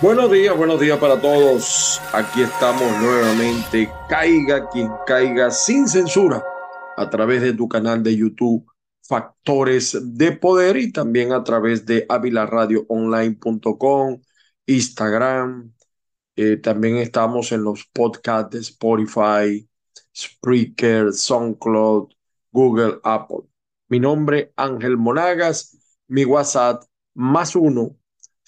Buenos 0.00 0.30
días, 0.30 0.56
buenos 0.56 0.78
días 0.78 0.96
para 0.98 1.20
todos. 1.20 2.00
Aquí 2.12 2.42
estamos 2.42 2.88
nuevamente. 3.02 3.90
Caiga 4.08 4.68
quien 4.68 4.88
caiga 5.04 5.50
sin 5.50 5.88
censura 5.88 6.40
a 6.96 7.10
través 7.10 7.42
de 7.42 7.52
tu 7.52 7.68
canal 7.68 8.04
de 8.04 8.16
YouTube 8.16 8.64
Factores 9.02 9.98
de 10.00 10.30
Poder 10.30 10.76
y 10.76 10.92
también 10.92 11.32
a 11.32 11.42
través 11.42 11.84
de 11.84 12.06
avilaradioonline.com, 12.08 14.20
Instagram. 14.66 15.72
Eh, 16.36 16.58
también 16.58 16.98
estamos 16.98 17.50
en 17.50 17.64
los 17.64 17.84
podcasts 17.86 18.52
de 18.52 18.60
Spotify, 18.60 19.68
Spreaker, 20.16 21.12
SoundCloud, 21.12 22.10
Google, 22.52 23.00
Apple. 23.02 23.48
Mi 23.88 23.98
nombre 23.98 24.52
Ángel 24.54 24.96
Monagas, 24.96 25.76
mi 26.06 26.24
WhatsApp 26.24 26.84
más 27.14 27.56
uno 27.56 27.97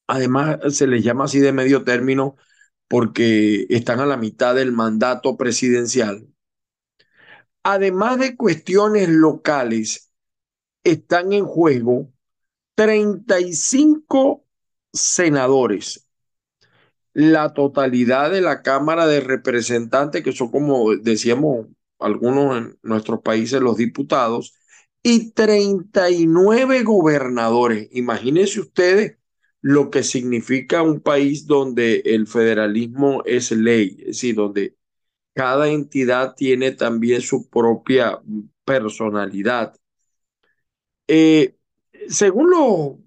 además 0.08 0.58
se 0.76 0.88
les 0.88 1.04
llama 1.04 1.26
así 1.26 1.40
de 1.40 1.52
medio 1.52 1.84
término 1.84 2.36
porque 2.88 3.68
están 3.70 4.00
a 4.00 4.06
la 4.06 4.18
mitad 4.18 4.56
del 4.56 4.72
mandato 4.72 5.38
presidencial, 5.38 6.28
además 7.66 8.20
de 8.20 8.38
cuestiones 8.38 9.10
locales, 9.10 10.12
están 10.84 11.34
en 11.34 11.46
juego 11.46 12.14
35 12.76 14.46
senadores, 14.94 16.08
la 17.14 17.54
totalidad 17.56 18.30
de 18.30 18.42
la 18.42 18.62
Cámara 18.62 19.08
de 19.08 19.20
Representantes, 19.20 20.24
que 20.24 20.32
son 20.32 20.52
como 20.52 20.96
decíamos 20.96 21.68
algunos 21.98 22.56
en 22.56 22.78
nuestros 22.84 23.22
países 23.22 23.60
los 23.62 23.78
diputados, 23.78 24.54
y 25.02 25.32
39 25.32 26.84
gobernadores. 26.84 27.90
Imagínense 27.94 28.60
ustedes 28.60 29.18
lo 29.62 29.90
que 29.90 30.04
significa 30.04 30.84
un 30.84 31.00
país 31.02 31.48
donde 31.48 32.04
el 32.06 32.28
federalismo 32.28 33.24
es 33.26 33.52
ley, 33.52 33.96
es 34.02 34.08
decir, 34.08 34.36
donde 34.36 34.76
cada 35.36 35.70
entidad 35.70 36.36
tiene 36.36 36.72
también 36.72 37.22
su 37.22 37.50
propia 37.50 38.22
personalidad. 38.66 39.76
Eh, 41.08 41.56
según 42.10 43.06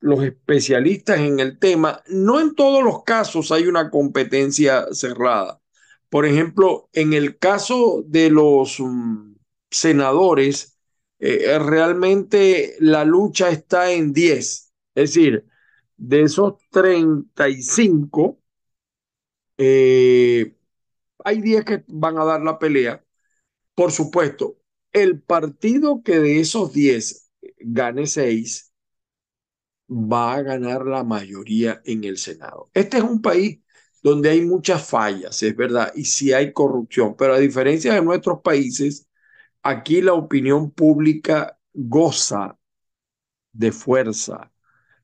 los 0.00 0.24
especialistas 0.24 1.20
en 1.20 1.38
el 1.40 1.58
tema, 1.58 2.02
no 2.08 2.40
en 2.40 2.54
todos 2.54 2.82
los 2.82 3.04
casos 3.04 3.52
hay 3.52 3.66
una 3.66 3.90
competencia 3.90 4.86
cerrada. 4.92 5.60
Por 6.08 6.26
ejemplo, 6.26 6.88
en 6.92 7.12
el 7.12 7.38
caso 7.38 8.02
de 8.06 8.30
los 8.30 8.80
mm, 8.80 9.34
senadores, 9.70 10.78
eh, 11.20 11.58
realmente 11.58 12.76
la 12.80 13.04
lucha 13.04 13.50
está 13.50 13.92
en 13.92 14.12
10. 14.12 14.72
Es 14.94 15.14
decir, 15.14 15.46
de 15.96 16.22
esos 16.22 16.54
35, 16.70 18.40
eh, 19.58 20.54
hay 21.24 21.40
10 21.40 21.64
que 21.64 21.84
van 21.88 22.18
a 22.18 22.24
dar 22.24 22.42
la 22.42 22.58
pelea. 22.58 23.04
Por 23.74 23.92
supuesto, 23.92 24.58
el 24.92 25.22
partido 25.22 26.02
que 26.02 26.20
de 26.20 26.40
esos 26.40 26.72
10 26.72 27.30
gane 27.58 28.06
6 28.06 28.72
va 29.90 30.34
a 30.34 30.42
ganar 30.42 30.86
la 30.86 31.04
mayoría 31.04 31.80
en 31.84 32.04
el 32.04 32.16
Senado. 32.18 32.70
Este 32.74 32.98
es 32.98 33.02
un 33.02 33.20
país 33.22 33.60
donde 34.02 34.30
hay 34.30 34.42
muchas 34.42 34.86
fallas, 34.88 35.42
es 35.42 35.54
verdad, 35.56 35.92
y 35.94 36.04
sí 36.04 36.32
hay 36.32 36.52
corrupción, 36.52 37.16
pero 37.16 37.34
a 37.34 37.38
diferencia 37.38 37.94
de 37.94 38.02
nuestros 38.02 38.40
países, 38.42 39.08
aquí 39.62 40.00
la 40.02 40.14
opinión 40.14 40.70
pública 40.70 41.58
goza 41.74 42.58
de 43.52 43.72
fuerza, 43.72 44.52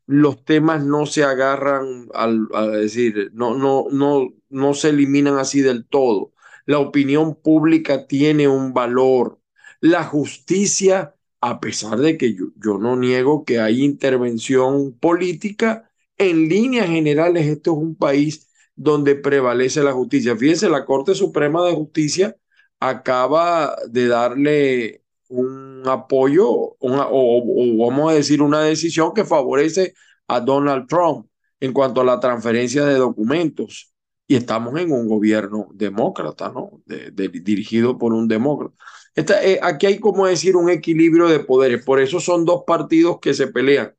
los 0.07 0.45
temas 0.45 0.85
no 0.85 1.07
se 1.07 1.25
agarran 1.25 2.09
al, 2.15 2.49
decir, 2.73 3.31
no, 3.35 3.57
no, 3.57 3.87
no, 3.91 4.29
no 4.49 4.75
se 4.75 4.91
eliminan 4.91 5.39
así 5.39 5.61
del 5.63 5.87
todo. 5.87 6.33
La 6.65 6.79
opinión 6.79 7.35
pública 7.37 8.07
tiene 8.07 8.49
un 8.49 8.73
valor. 8.73 9.41
La 9.81 10.05
justicia, 10.05 11.15
a 11.41 11.61
pesar 11.61 11.99
de 11.99 12.17
que 12.17 12.35
yo, 12.35 12.47
yo 12.57 12.79
no 12.79 12.97
niego 12.97 13.45
que 13.45 13.61
hay 13.61 13.83
intervención 13.85 14.93
política, 14.99 15.91
en 16.19 16.49
líneas 16.49 16.89
generales 16.89 17.47
este 17.47 17.71
es 17.71 17.77
un 17.77 17.97
país 17.97 18.49
donde 18.75 19.17
prevalece 19.17 19.83
la 19.83 19.93
justicia. 19.93 20.37
Fíjense, 20.37 20.69
la 20.69 20.85
Corte 20.85 21.15
Suprema 21.15 21.65
de 21.67 21.75
Justicia 21.75 22.37
acaba 22.81 23.77
de 23.89 24.09
darle 24.09 25.03
un 25.29 25.83
apoyo 25.87 26.49
o, 26.49 27.77
vamos 27.79 28.13
a 28.13 28.15
decir 28.15 28.43
una 28.43 28.63
decisión 28.63 29.13
que 29.15 29.25
favorece 29.25 29.95
a 30.29 30.41
Donald 30.41 30.87
Trump 30.89 31.27
en 31.61 31.73
cuanto 31.73 32.01
a 32.01 32.05
la 32.05 32.21
transferencia 32.21 32.85
de 32.85 32.95
documentos. 32.95 33.93
Y 34.29 34.37
estamos 34.37 34.79
en 34.81 34.91
un 34.93 35.09
gobierno 35.09 35.69
demócrata, 35.73 36.51
¿no? 36.51 36.83
dirigido 36.87 37.97
por 37.97 38.13
un 38.13 38.27
demócrata. 38.27 38.75
Eh, 39.17 39.59
aquí 39.63 39.87
hay 39.87 39.99
como 39.99 40.27
decir 40.27 40.57
un 40.57 40.69
equilibrio 40.69 41.29
de 41.29 41.41
poderes. 41.41 41.85
Por 41.85 42.01
eso 42.01 42.21
son 42.21 42.45
dos 42.45 42.65
partidos 42.67 43.19
que 43.21 43.35
se 43.35 43.47
pelean. 43.49 43.95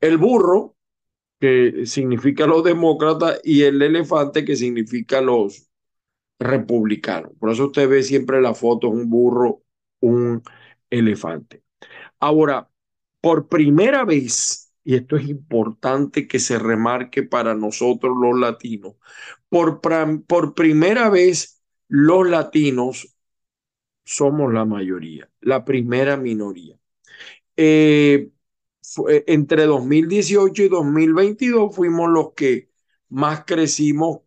El 0.00 0.18
burro, 0.18 0.76
que 1.40 1.86
significa 1.86 2.46
los 2.46 2.64
demócratas, 2.64 3.40
y 3.44 3.62
el 3.62 3.80
elefante, 3.82 4.44
que 4.44 4.56
significa 4.56 5.20
los 5.20 5.68
republicanos. 6.38 7.32
Por 7.38 7.50
eso 7.50 7.66
usted 7.66 7.88
ve 7.88 8.02
siempre 8.02 8.40
la 8.40 8.54
foto, 8.54 8.88
un 8.88 9.10
burro, 9.10 9.62
un 10.00 10.42
elefante. 10.90 11.62
Ahora, 12.20 12.70
por 13.20 13.48
primera 13.48 14.04
vez, 14.04 14.72
y 14.84 14.94
esto 14.94 15.16
es 15.16 15.28
importante 15.28 16.26
que 16.28 16.38
se 16.38 16.58
remarque 16.58 17.22
para 17.22 17.54
nosotros 17.54 18.16
los 18.20 18.38
latinos, 18.38 18.94
por, 19.48 19.80
por 20.26 20.54
primera 20.54 21.10
vez 21.10 21.62
los 21.88 22.28
latinos 22.28 23.16
somos 24.04 24.52
la 24.52 24.64
mayoría, 24.64 25.30
la 25.40 25.64
primera 25.64 26.16
minoría. 26.16 26.78
Eh, 27.56 28.30
entre 29.26 29.64
2018 29.66 30.62
y 30.62 30.68
2022 30.68 31.74
fuimos 31.74 32.10
los 32.10 32.32
que 32.34 32.70
más 33.08 33.44
crecimos 33.44 34.20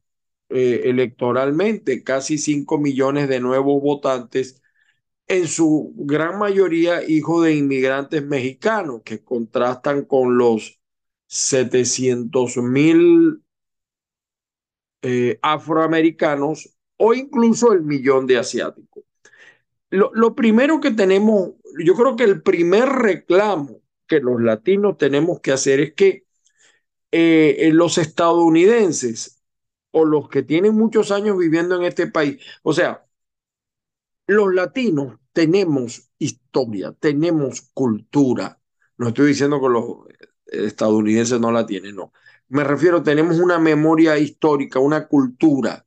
eh, 0.49 0.81
electoralmente, 0.85 2.03
casi 2.03 2.37
5 2.37 2.77
millones 2.77 3.29
de 3.29 3.39
nuevos 3.39 3.81
votantes, 3.81 4.60
en 5.31 5.47
su 5.47 5.93
gran 5.95 6.37
mayoría 6.39 7.07
hijos 7.07 7.45
de 7.45 7.55
inmigrantes 7.55 8.21
mexicanos, 8.25 9.01
que 9.05 9.23
contrastan 9.23 10.03
con 10.03 10.37
los 10.37 10.81
700 11.27 12.57
mil 12.57 13.41
eh, 15.01 15.39
afroamericanos 15.41 16.75
o 16.97 17.13
incluso 17.13 17.71
el 17.71 17.81
millón 17.81 18.27
de 18.27 18.39
asiáticos. 18.39 19.05
Lo, 19.89 20.11
lo 20.13 20.35
primero 20.35 20.81
que 20.81 20.91
tenemos, 20.91 21.51
yo 21.83 21.95
creo 21.95 22.17
que 22.17 22.25
el 22.25 22.41
primer 22.41 22.89
reclamo 22.89 23.81
que 24.07 24.19
los 24.19 24.41
latinos 24.41 24.97
tenemos 24.97 25.39
que 25.39 25.53
hacer 25.53 25.79
es 25.79 25.93
que 25.93 26.25
eh, 27.11 27.71
los 27.73 27.97
estadounidenses 27.97 29.41
o 29.91 30.05
los 30.05 30.29
que 30.29 30.43
tienen 30.43 30.75
muchos 30.75 31.11
años 31.11 31.37
viviendo 31.37 31.77
en 31.77 31.83
este 31.83 32.07
país, 32.07 32.43
o 32.63 32.73
sea, 32.73 33.05
los 34.27 34.53
latinos 34.53 35.20
tenemos 35.33 36.09
historia, 36.17 36.93
tenemos 36.99 37.61
cultura. 37.73 38.59
No 38.97 39.09
estoy 39.09 39.27
diciendo 39.29 39.59
que 39.61 39.69
los 39.69 39.85
estadounidenses 40.45 41.39
no 41.39 41.51
la 41.51 41.65
tienen, 41.65 41.95
no. 41.95 42.13
Me 42.49 42.63
refiero, 42.63 43.01
tenemos 43.01 43.39
una 43.39 43.59
memoria 43.59 44.17
histórica, 44.17 44.79
una 44.79 45.07
cultura. 45.07 45.85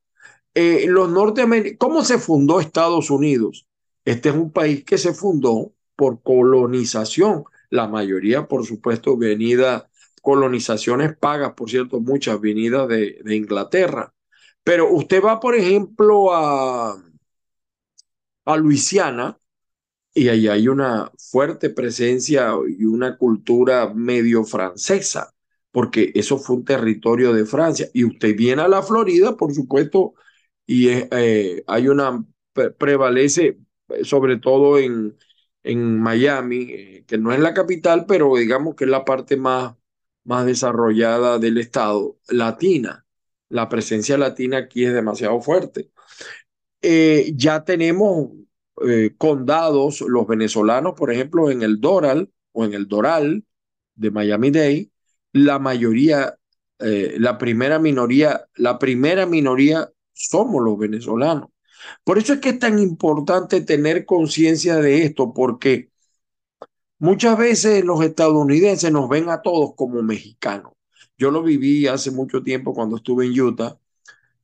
Eh, 0.54 0.86
los 0.88 1.10
norteamericanos, 1.10 1.78
¿cómo 1.78 2.04
se 2.04 2.18
fundó 2.18 2.60
Estados 2.60 3.10
Unidos? 3.10 3.66
Este 4.04 4.30
es 4.30 4.34
un 4.34 4.52
país 4.52 4.84
que 4.84 4.98
se 4.98 5.12
fundó 5.12 5.72
por 5.96 6.22
colonización, 6.22 7.44
la 7.70 7.88
mayoría, 7.88 8.48
por 8.48 8.64
supuesto, 8.64 9.16
venida, 9.16 9.90
colonizaciones 10.22 11.16
pagas, 11.16 11.52
por 11.54 11.70
cierto, 11.70 12.00
muchas 12.00 12.40
venidas 12.40 12.88
de, 12.88 13.20
de 13.24 13.36
Inglaterra. 13.36 14.14
Pero 14.62 14.90
usted 14.92 15.22
va, 15.22 15.40
por 15.40 15.54
ejemplo, 15.54 16.34
a, 16.34 16.96
a 18.44 18.56
Luisiana 18.56 19.38
y 20.14 20.28
ahí 20.28 20.48
hay 20.48 20.68
una 20.68 21.10
fuerte 21.18 21.70
presencia 21.70 22.52
y 22.68 22.84
una 22.84 23.16
cultura 23.18 23.92
medio 23.94 24.44
francesa, 24.44 25.34
porque 25.72 26.12
eso 26.14 26.38
fue 26.38 26.56
un 26.56 26.64
territorio 26.64 27.32
de 27.32 27.44
Francia. 27.46 27.88
Y 27.92 28.04
usted 28.04 28.36
viene 28.36 28.62
a 28.62 28.68
la 28.68 28.82
Florida, 28.82 29.36
por 29.36 29.52
supuesto, 29.54 30.14
y 30.66 30.88
eh, 30.90 31.64
hay 31.66 31.88
una, 31.88 32.24
prevalece 32.78 33.58
sobre 34.04 34.38
todo 34.38 34.78
en, 34.78 35.16
en 35.62 35.98
Miami, 36.00 36.66
eh, 36.70 37.04
que 37.06 37.18
no 37.18 37.32
es 37.32 37.40
la 37.40 37.54
capital, 37.54 38.06
pero 38.06 38.36
digamos 38.36 38.74
que 38.76 38.84
es 38.84 38.90
la 38.90 39.04
parte 39.04 39.36
más, 39.36 39.74
más 40.24 40.46
desarrollada 40.46 41.38
del 41.38 41.58
estado, 41.58 42.18
latina. 42.28 43.06
La 43.48 43.68
presencia 43.68 44.16
latina 44.18 44.58
aquí 44.58 44.84
es 44.84 44.92
demasiado 44.94 45.40
fuerte. 45.40 45.90
Eh, 46.86 47.32
ya 47.34 47.64
tenemos 47.64 48.28
eh, 48.86 49.14
condados, 49.16 50.02
los 50.02 50.26
venezolanos, 50.26 50.92
por 50.94 51.10
ejemplo, 51.10 51.50
en 51.50 51.62
el 51.62 51.80
Doral 51.80 52.30
o 52.52 52.66
en 52.66 52.74
el 52.74 52.88
Doral 52.88 53.42
de 53.94 54.10
Miami-Dade, 54.10 54.90
la 55.32 55.58
mayoría, 55.58 56.36
eh, 56.80 57.16
la 57.18 57.38
primera 57.38 57.78
minoría, 57.78 58.48
la 58.56 58.78
primera 58.78 59.24
minoría 59.24 59.90
somos 60.12 60.62
los 60.62 60.78
venezolanos. 60.78 61.48
Por 62.04 62.18
eso 62.18 62.34
es 62.34 62.40
que 62.40 62.50
es 62.50 62.58
tan 62.58 62.78
importante 62.78 63.62
tener 63.62 64.04
conciencia 64.04 64.76
de 64.76 65.04
esto, 65.04 65.32
porque 65.32 65.90
muchas 66.98 67.38
veces 67.38 67.82
los 67.82 68.04
estadounidenses 68.04 68.92
nos 68.92 69.08
ven 69.08 69.30
a 69.30 69.40
todos 69.40 69.74
como 69.74 70.02
mexicanos. 70.02 70.72
Yo 71.16 71.30
lo 71.30 71.42
viví 71.42 71.86
hace 71.86 72.10
mucho 72.10 72.42
tiempo 72.42 72.74
cuando 72.74 72.96
estuve 72.96 73.24
en 73.24 73.40
Utah. 73.40 73.78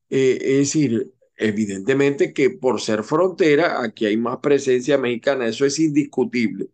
Es 0.08 0.40
decir, 0.40 1.12
Evidentemente 1.42 2.34
que 2.34 2.50
por 2.50 2.82
ser 2.82 3.02
frontera, 3.02 3.82
aquí 3.82 4.04
hay 4.04 4.18
más 4.18 4.38
presencia 4.40 4.98
mexicana, 4.98 5.46
eso 5.48 5.64
es 5.64 5.78
indiscutible. 5.78 6.68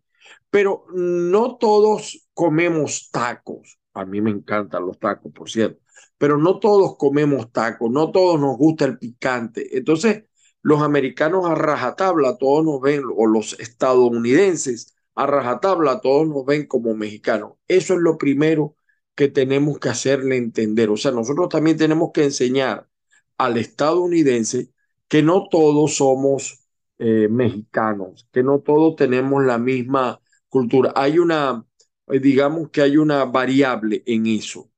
Pero 0.49 0.85
no 0.93 1.55
todos 1.55 2.27
comemos 2.33 3.09
tacos. 3.09 3.79
A 3.93 4.03
mí 4.05 4.19
me 4.19 4.29
encantan 4.31 4.85
los 4.85 4.99
tacos, 4.99 5.31
por 5.31 5.49
cierto. 5.49 5.79
Pero 6.17 6.37
no 6.37 6.59
todos 6.59 6.97
comemos 6.97 7.51
tacos, 7.53 7.89
no 7.89 8.11
todos 8.11 8.41
nos 8.41 8.57
gusta 8.57 8.83
el 8.85 8.97
picante. 8.97 9.77
Entonces, 9.77 10.25
los 10.61 10.81
americanos 10.81 11.45
a 11.45 11.55
rajatabla, 11.55 12.37
todos 12.37 12.65
nos 12.65 12.81
ven, 12.81 13.03
o 13.15 13.25
los 13.25 13.57
estadounidenses 13.61 14.95
a 15.15 15.27
rajatabla, 15.27 16.01
todos 16.01 16.27
nos 16.27 16.45
ven 16.45 16.67
como 16.67 16.93
mexicanos. 16.93 17.53
Eso 17.69 17.93
es 17.93 18.01
lo 18.01 18.17
primero 18.17 18.75
que 19.15 19.29
tenemos 19.29 19.79
que 19.79 19.89
hacerle 19.89 20.35
entender. 20.35 20.89
O 20.89 20.97
sea, 20.97 21.11
nosotros 21.11 21.47
también 21.47 21.77
tenemos 21.77 22.11
que 22.13 22.25
enseñar 22.25 22.89
al 23.37 23.57
estadounidense 23.57 24.71
que 25.07 25.23
no 25.23 25.47
todos 25.49 25.95
somos 25.97 26.67
eh, 26.99 27.27
mexicanos, 27.29 28.27
que 28.31 28.43
no 28.43 28.59
todos 28.59 28.95
tenemos 28.95 29.45
la 29.45 29.57
misma 29.57 30.19
cultura. 30.49 30.93
Hay 30.95 31.19
una, 31.19 31.65
eh, 32.07 32.19
digamos 32.19 32.69
que 32.71 32.81
hay 32.81 32.97
una 32.97 33.25
variable 33.25 34.03
en 34.05 34.25
eso. 34.25 34.71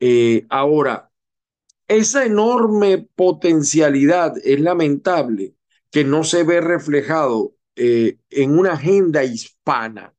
Eh, 0.00 0.46
ahora, 0.48 1.10
esa 1.88 2.24
enorme 2.24 3.06
potencialidad 3.14 4.34
es 4.42 4.60
lamentable 4.60 5.54
que 5.90 6.04
no 6.04 6.24
se 6.24 6.42
ve 6.44 6.60
reflejado 6.60 7.52
en 7.78 8.58
una 8.58 8.72
agenda 8.72 9.22
hispana, 9.22 10.14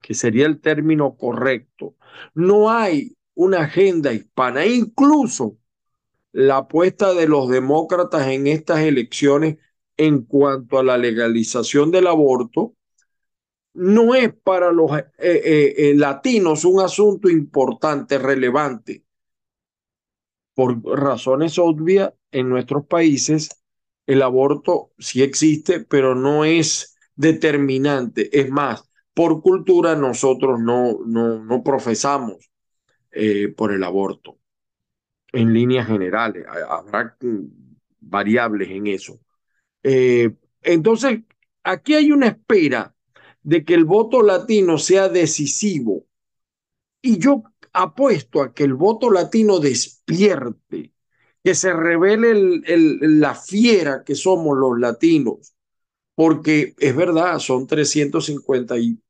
que 0.00 0.14
sería 0.14 0.46
el 0.46 0.58
término 0.58 1.16
correcto. 1.16 1.96
No 2.34 2.70
hay 2.70 3.14
una 3.34 3.60
agenda 3.60 4.12
hispana, 4.14 4.64
incluso 4.64 5.58
la 6.38 6.58
apuesta 6.58 7.14
de 7.14 7.26
los 7.26 7.48
demócratas 7.48 8.28
en 8.28 8.46
estas 8.46 8.78
elecciones 8.78 9.56
en 9.96 10.22
cuanto 10.22 10.78
a 10.78 10.84
la 10.84 10.96
legalización 10.96 11.90
del 11.90 12.06
aborto 12.06 12.76
no 13.74 14.14
es 14.14 14.32
para 14.44 14.70
los 14.70 14.92
eh, 14.92 15.04
eh, 15.18 15.74
eh, 15.76 15.94
latinos 15.96 16.64
un 16.64 16.80
asunto 16.80 17.28
importante, 17.28 18.18
relevante. 18.18 19.02
Por 20.54 20.80
razones 20.84 21.58
obvias, 21.58 22.12
en 22.30 22.48
nuestros 22.48 22.86
países 22.86 23.60
el 24.06 24.22
aborto 24.22 24.92
sí 24.96 25.24
existe, 25.24 25.80
pero 25.80 26.14
no 26.14 26.44
es 26.44 26.96
determinante. 27.16 28.40
Es 28.40 28.48
más, 28.48 28.88
por 29.12 29.42
cultura 29.42 29.96
nosotros 29.96 30.60
no, 30.60 31.00
no, 31.04 31.44
no 31.44 31.64
profesamos 31.64 32.48
por 33.56 33.72
el 33.72 33.82
aborto 33.82 34.37
en 35.32 35.52
líneas 35.52 35.86
generales. 35.86 36.46
Habrá 36.68 37.16
variables 38.00 38.70
en 38.70 38.86
eso. 38.86 39.20
Eh, 39.82 40.34
entonces, 40.62 41.20
aquí 41.62 41.94
hay 41.94 42.12
una 42.12 42.28
espera 42.28 42.94
de 43.42 43.64
que 43.64 43.74
el 43.74 43.84
voto 43.84 44.22
latino 44.22 44.78
sea 44.78 45.08
decisivo. 45.08 46.06
Y 47.00 47.18
yo 47.18 47.44
apuesto 47.72 48.42
a 48.42 48.52
que 48.52 48.64
el 48.64 48.74
voto 48.74 49.10
latino 49.10 49.60
despierte, 49.60 50.92
que 51.42 51.54
se 51.54 51.72
revele 51.72 52.62
el, 52.66 53.20
la 53.20 53.34
fiera 53.34 54.02
que 54.04 54.14
somos 54.14 54.56
los 54.58 54.78
latinos, 54.78 55.54
porque 56.14 56.74
es 56.78 56.96
verdad, 56.96 57.38
son 57.38 57.66
350, 57.66 58.76
y, 58.78 59.00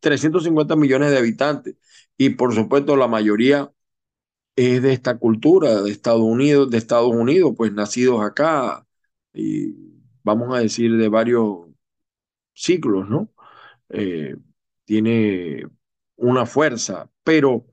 350 0.00 0.76
millones 0.76 1.10
de 1.10 1.18
habitantes 1.18 1.76
y 2.16 2.30
por 2.30 2.54
supuesto 2.54 2.96
la 2.96 3.08
mayoría 3.08 3.70
es 4.56 4.82
de 4.82 4.92
esta 4.92 5.18
cultura 5.18 5.82
de 5.82 5.90
Estados 5.90 6.22
Unidos, 6.22 6.70
de 6.70 6.78
Estados 6.78 7.10
Unidos, 7.14 7.54
pues 7.56 7.72
nacidos 7.72 8.22
acá, 8.22 8.86
y 9.34 9.74
vamos 10.24 10.54
a 10.56 10.60
decir 10.60 10.96
de 10.96 11.08
varios 11.08 11.68
siglos, 12.54 13.08
¿no? 13.08 13.30
Eh, 13.90 14.36
tiene 14.84 15.66
una 16.16 16.46
fuerza, 16.46 17.10
pero 17.24 17.66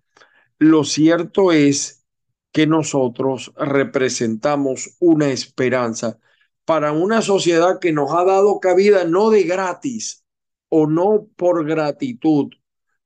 lo 0.59 0.83
cierto 0.83 1.51
es 1.51 2.05
que 2.51 2.67
nosotros 2.67 3.53
representamos 3.57 4.95
una 4.99 5.29
esperanza 5.29 6.19
para 6.65 6.91
una 6.93 7.21
sociedad 7.21 7.79
que 7.79 7.91
nos 7.91 8.13
ha 8.13 8.23
dado 8.23 8.59
cabida 8.59 9.05
no 9.05 9.29
de 9.29 9.43
gratis 9.43 10.25
o 10.69 10.87
no 10.87 11.27
por 11.35 11.65
gratitud. 11.65 12.51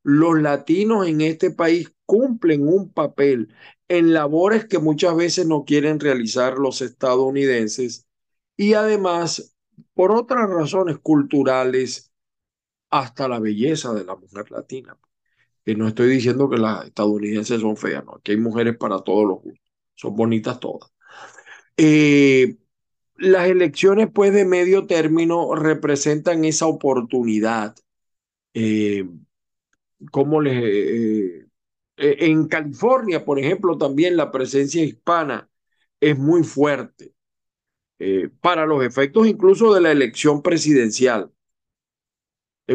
Los 0.03 0.41
latinos 0.41 1.07
en 1.07 1.21
este 1.21 1.51
país 1.51 1.91
cumplen 2.05 2.26
un 2.41 2.91
papel 2.93 3.53
en 3.87 4.13
labores 4.13 4.65
que 4.65 4.79
muchas 4.79 5.15
veces 5.15 5.47
no 5.47 5.65
quieren 5.65 5.99
realizar 5.99 6.57
los 6.57 6.81
estadounidenses 6.81 8.07
y 8.57 8.73
además 8.73 9.55
por 9.93 10.11
otras 10.11 10.49
razones 10.49 10.97
culturales 10.99 12.11
hasta 12.89 13.27
la 13.27 13.39
belleza 13.39 13.93
de 13.93 14.05
la 14.05 14.15
mujer 14.15 14.51
latina. 14.51 14.97
Que 15.65 15.75
no 15.75 15.87
estoy 15.87 16.09
diciendo 16.09 16.49
que 16.49 16.57
las 16.57 16.85
estadounidenses 16.85 17.61
son 17.61 17.77
feas, 17.77 18.05
no, 18.05 18.15
aquí 18.15 18.31
hay 18.31 18.37
mujeres 18.37 18.77
para 18.77 19.01
todos 19.01 19.27
los 19.27 19.41
gustos, 19.43 19.71
son 19.95 20.15
bonitas 20.15 20.59
todas. 20.59 20.91
Eh, 21.77 22.57
las 23.17 23.47
elecciones 23.49 24.09
pues 24.13 24.33
de 24.33 24.45
medio 24.45 24.87
término 24.87 25.55
representan 25.55 26.45
esa 26.45 26.67
oportunidad. 26.67 27.75
Eh, 28.53 29.05
cómo 30.11 30.41
les... 30.41 30.63
Eh, 30.63 31.37
eh, 31.41 31.46
en 31.97 32.47
California, 32.47 33.25
por 33.25 33.39
ejemplo, 33.39 33.77
también 33.77 34.17
la 34.17 34.31
presencia 34.31 34.83
hispana 34.83 35.49
es 35.99 36.17
muy 36.17 36.43
fuerte 36.43 37.13
eh, 37.99 38.29
para 38.41 38.65
los 38.65 38.83
efectos 38.83 39.27
incluso 39.27 39.73
de 39.73 39.81
la 39.81 39.91
elección 39.91 40.41
presidencial. 40.41 41.31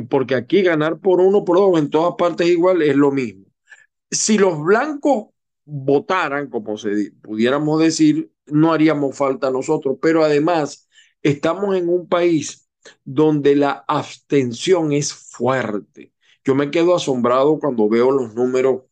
porque 0.09 0.35
aquí 0.35 0.63
ganar 0.63 0.99
por 1.01 1.21
uno, 1.21 1.45
por 1.45 1.59
dos, 1.59 1.79
en 1.79 1.91
todas 1.91 2.15
partes 2.17 2.47
igual 2.49 2.83
es 2.83 2.97
lo 2.97 3.11
mismo. 3.11 3.45
Si 4.11 4.39
los 4.39 4.63
blancos 4.63 5.29
votaran, 5.65 6.49
como 6.51 6.77
se, 6.79 7.13
pudiéramos 7.23 7.81
decir, 7.81 8.33
no 8.47 8.73
haríamos 8.73 9.17
falta 9.17 9.51
nosotros, 9.51 9.99
pero 10.01 10.25
además 10.25 10.89
estamos 11.23 11.77
en 11.77 11.89
un 11.89 12.09
país 12.09 12.69
donde 13.05 13.57
la 13.57 13.85
abstención 13.87 14.93
es 14.93 15.13
fuerte. 15.15 16.13
Yo 16.45 16.55
me 16.55 16.71
quedo 16.71 16.97
asombrado 16.97 17.59
cuando 17.61 17.89
veo 17.89 18.11
los 18.11 18.35
números 18.35 18.83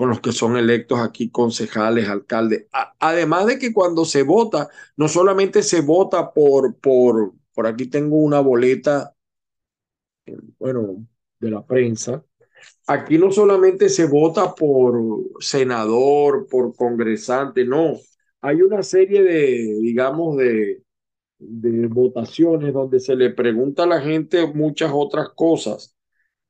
con 0.00 0.08
los 0.08 0.20
que 0.22 0.32
son 0.32 0.56
electos 0.56 0.98
aquí 0.98 1.28
concejales, 1.28 2.08
alcaldes. 2.08 2.68
además 2.98 3.44
de 3.44 3.58
que 3.58 3.70
cuando 3.70 4.06
se 4.06 4.22
vota, 4.22 4.70
no 4.96 5.08
solamente 5.08 5.62
se 5.62 5.82
vota 5.82 6.32
por, 6.32 6.74
por, 6.78 7.34
por 7.52 7.66
aquí 7.66 7.84
tengo 7.86 8.16
una 8.16 8.40
boleta, 8.40 9.14
eh, 10.24 10.38
bueno, 10.58 11.06
de 11.38 11.50
la 11.50 11.66
prensa, 11.66 12.24
aquí 12.86 13.18
no 13.18 13.30
solamente 13.30 13.90
se 13.90 14.06
vota 14.06 14.54
por 14.54 15.02
senador, 15.38 16.46
por 16.48 16.74
congresante, 16.74 17.66
no, 17.66 17.98
hay 18.40 18.62
una 18.62 18.82
serie 18.82 19.22
de, 19.22 19.80
digamos, 19.82 20.38
de, 20.38 20.82
de 21.38 21.86
votaciones 21.88 22.72
donde 22.72 23.00
se 23.00 23.14
le 23.16 23.34
pregunta 23.34 23.82
a 23.82 23.86
la 23.86 24.00
gente 24.00 24.46
muchas 24.46 24.92
otras 24.94 25.28
cosas. 25.36 25.94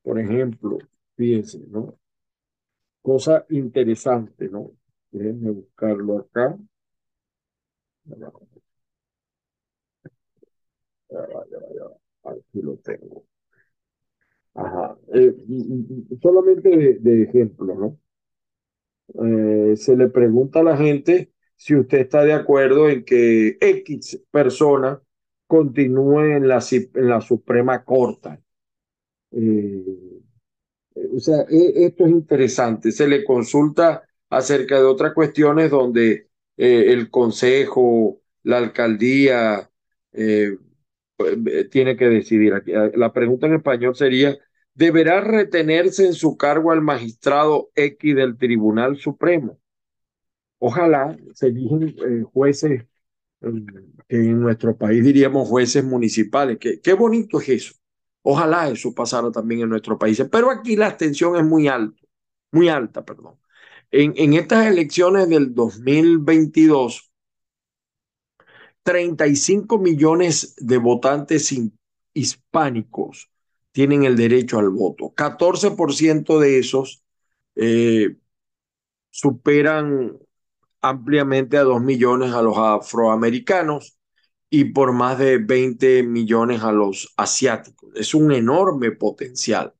Por 0.03 0.21
ejemplo, 0.21 0.77
fíjense, 1.17 1.59
¿no? 1.67 1.97
Cosa 3.03 3.45
interesante, 3.49 4.49
¿no? 4.49 4.71
Déjenme 5.11 5.51
buscarlo 5.51 6.17
acá. 6.17 6.57
Aquí 12.23 12.61
lo 12.63 12.77
tengo. 12.77 13.25
Ajá. 14.53 14.97
Eh, 15.13 15.33
solamente 16.21 16.69
de, 16.69 16.99
de 16.99 17.23
ejemplo, 17.23 17.75
¿no? 17.75 17.97
Eh, 19.13 19.75
se 19.75 19.95
le 19.97 20.07
pregunta 20.09 20.59
a 20.59 20.63
la 20.63 20.77
gente 20.77 21.31
si 21.55 21.75
usted 21.75 21.99
está 21.99 22.23
de 22.23 22.33
acuerdo 22.33 22.89
en 22.89 23.03
que 23.03 23.57
X 23.59 24.23
persona 24.31 25.01
continúe 25.47 26.21
en 26.37 26.47
la, 26.47 26.59
en 26.71 27.09
la 27.09 27.21
Suprema 27.21 27.83
Corte. 27.83 28.39
Eh, 29.31 30.20
o 30.95 31.19
sea, 31.19 31.45
e, 31.49 31.85
esto 31.85 32.05
es 32.05 32.11
interesante. 32.11 32.91
Se 32.91 33.07
le 33.07 33.23
consulta 33.23 34.03
acerca 34.29 34.77
de 34.77 34.83
otras 34.85 35.13
cuestiones 35.13 35.71
donde 35.71 36.29
el 36.57 37.09
Consejo, 37.09 38.21
la 38.43 38.57
alcaldía, 38.57 39.69
tiene 41.71 41.97
que 41.97 42.05
decidir. 42.05 42.53
La 42.95 43.13
pregunta 43.13 43.47
en 43.47 43.55
español 43.55 43.95
sería, 43.95 44.37
deberá 44.73 45.21
retenerse 45.21 46.05
en 46.05 46.13
su 46.13 46.37
cargo 46.37 46.71
al 46.71 46.81
magistrado 46.81 47.71
X 47.75 48.15
del 48.15 48.37
Tribunal 48.37 48.97
Supremo. 48.97 49.59
Ojalá 50.59 51.17
se 51.33 51.47
eligen 51.47 51.89
eh, 51.89 52.23
jueces 52.31 52.85
que 54.07 54.15
en 54.17 54.39
nuestro 54.39 54.77
país 54.77 55.03
diríamos 55.03 55.47
jueces 55.47 55.83
municipales. 55.83 56.57
que 56.59 56.79
qué 56.79 56.93
bonito 56.93 57.41
es 57.41 57.49
eso. 57.49 57.73
Ojalá 58.23 58.69
eso 58.69 58.93
pasara 58.93 59.31
también 59.31 59.61
en 59.61 59.69
nuestro 59.69 59.97
país. 59.97 60.23
Pero 60.31 60.51
aquí 60.51 60.75
la 60.75 60.87
abstención 60.87 61.35
es 61.37 61.43
muy 61.43 61.67
alta, 61.67 62.01
muy 62.51 62.69
alta, 62.69 63.03
perdón. 63.03 63.39
En, 63.91 64.13
en 64.15 64.33
estas 64.33 64.67
elecciones 64.67 65.27
del 65.29 65.53
2022, 65.53 67.11
35 68.83 69.77
millones 69.77 70.55
de 70.57 70.77
votantes 70.77 71.53
hispánicos 72.13 73.29
tienen 73.71 74.03
el 74.03 74.15
derecho 74.15 74.59
al 74.59 74.69
voto. 74.69 75.13
14% 75.15 76.39
de 76.39 76.59
esos 76.59 77.03
eh, 77.55 78.17
superan 79.09 80.17
ampliamente 80.81 81.57
a 81.57 81.63
2 81.63 81.81
millones 81.81 82.33
a 82.33 82.41
los 82.41 82.57
afroamericanos 82.57 83.97
y 84.53 84.65
por 84.65 84.91
más 84.91 85.17
de 85.17 85.37
20 85.39 86.03
millones 86.03 86.61
a 86.61 86.73
los 86.73 87.13
asiáticos. 87.17 87.89
Es 87.95 88.13
un 88.13 88.31
enorme 88.33 88.91
potencial. 88.91 89.73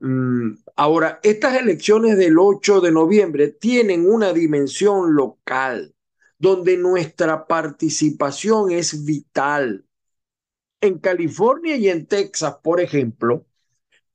Mm, 0.00 0.54
ahora, 0.76 1.20
estas 1.24 1.56
elecciones 1.60 2.16
del 2.16 2.38
8 2.38 2.80
de 2.80 2.92
noviembre 2.92 3.48
tienen 3.48 4.08
una 4.08 4.32
dimensión 4.32 5.14
local, 5.16 5.94
donde 6.38 6.76
nuestra 6.76 7.46
participación 7.48 8.70
es 8.70 9.04
vital 9.04 9.84
en 10.80 10.98
California 10.98 11.76
y 11.76 11.88
en 11.88 12.06
Texas, 12.06 12.56
por 12.62 12.80
ejemplo, 12.80 13.46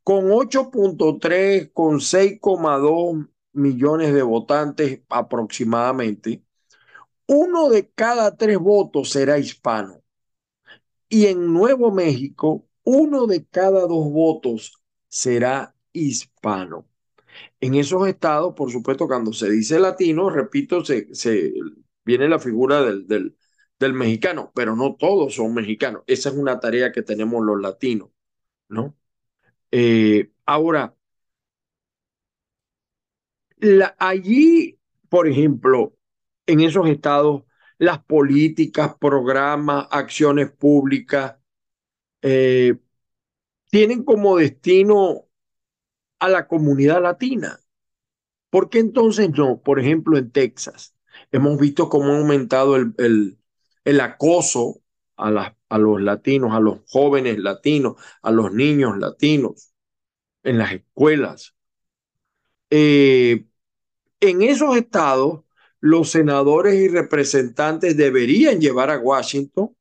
con 0.03 0.31
8.3, 0.31 1.71
con 1.73 1.99
6,2 1.99 3.27
millones 3.53 4.13
de 4.13 4.21
votantes 4.23 5.01
aproximadamente, 5.09 6.43
uno 7.31 7.69
de 7.69 7.89
cada 7.89 8.35
tres 8.35 8.57
votos 8.57 9.11
será 9.11 9.39
hispano. 9.39 10.03
Y 11.07 11.27
en 11.27 11.53
Nuevo 11.53 11.89
México, 11.89 12.67
uno 12.83 13.25
de 13.25 13.45
cada 13.45 13.87
dos 13.87 14.11
votos 14.11 14.81
será 15.07 15.73
hispano. 15.93 16.89
En 17.61 17.75
esos 17.75 18.05
estados, 18.09 18.53
por 18.53 18.69
supuesto, 18.69 19.07
cuando 19.07 19.31
se 19.31 19.49
dice 19.49 19.79
latino, 19.79 20.29
repito, 20.29 20.83
se, 20.83 21.53
viene 22.03 22.27
la 22.27 22.39
figura 22.39 22.81
del 22.83 23.93
mexicano, 23.93 24.51
pero 24.53 24.75
no 24.75 24.95
todos 24.95 25.35
son 25.35 25.53
mexicanos. 25.53 26.03
Esa 26.07 26.29
es 26.29 26.35
una 26.35 26.59
tarea 26.59 26.91
que 26.91 27.01
tenemos 27.01 27.45
los 27.45 27.61
latinos, 27.61 28.09
¿no? 28.67 28.97
Eh, 29.71 30.31
ahora, 30.45 30.97
allí, 33.99 34.77
por 35.07 35.29
ejemplo, 35.29 35.95
en 36.47 36.61
esos 36.61 36.87
estados, 36.87 37.43
las 37.77 37.99
políticas, 38.03 38.95
programas, 38.99 39.87
acciones 39.91 40.51
públicas, 40.51 41.37
eh, 42.23 42.77
tienen 43.69 44.03
como 44.03 44.37
destino 44.37 45.25
a 46.19 46.29
la 46.29 46.47
comunidad 46.47 47.01
latina. 47.01 47.59
¿Por 48.49 48.69
qué 48.69 48.79
entonces 48.79 49.29
no? 49.31 49.61
Por 49.61 49.79
ejemplo, 49.79 50.17
en 50.17 50.31
Texas, 50.31 50.95
hemos 51.31 51.59
visto 51.59 51.89
cómo 51.89 52.13
ha 52.13 52.17
aumentado 52.19 52.75
el, 52.75 53.39
el 53.85 54.01
acoso 54.01 54.81
a, 55.17 55.55
a 55.69 55.77
los 55.77 56.01
latinos, 56.01 56.53
a 56.53 56.59
los 56.59 56.79
jóvenes 56.89 57.39
latinos, 57.39 57.95
a 58.21 58.31
los 58.31 58.53
niños 58.53 58.97
latinos 58.97 59.73
en 60.43 60.57
las 60.59 60.73
escuelas. 60.73 61.55
Eh, 62.69 63.45
en 64.21 64.43
esos 64.43 64.77
estados, 64.77 65.43
los 65.81 66.11
senadores 66.11 66.75
y 66.75 66.87
representantes 66.87 67.97
deberían 67.97 68.61
llevar 68.61 68.91
a 68.91 68.99
Washington 68.99 69.75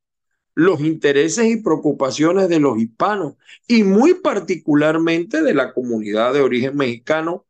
los 0.54 0.80
intereses 0.80 1.46
y 1.46 1.58
preocupaciones 1.58 2.48
de 2.48 2.60
los 2.60 2.78
hispanos 2.78 3.34
y 3.68 3.84
muy 3.84 4.14
particularmente 4.14 5.42
de 5.42 5.54
la 5.54 5.72
comunidad 5.72 6.34
de 6.34 6.40
origen 6.40 6.76
mexicano 6.76 7.46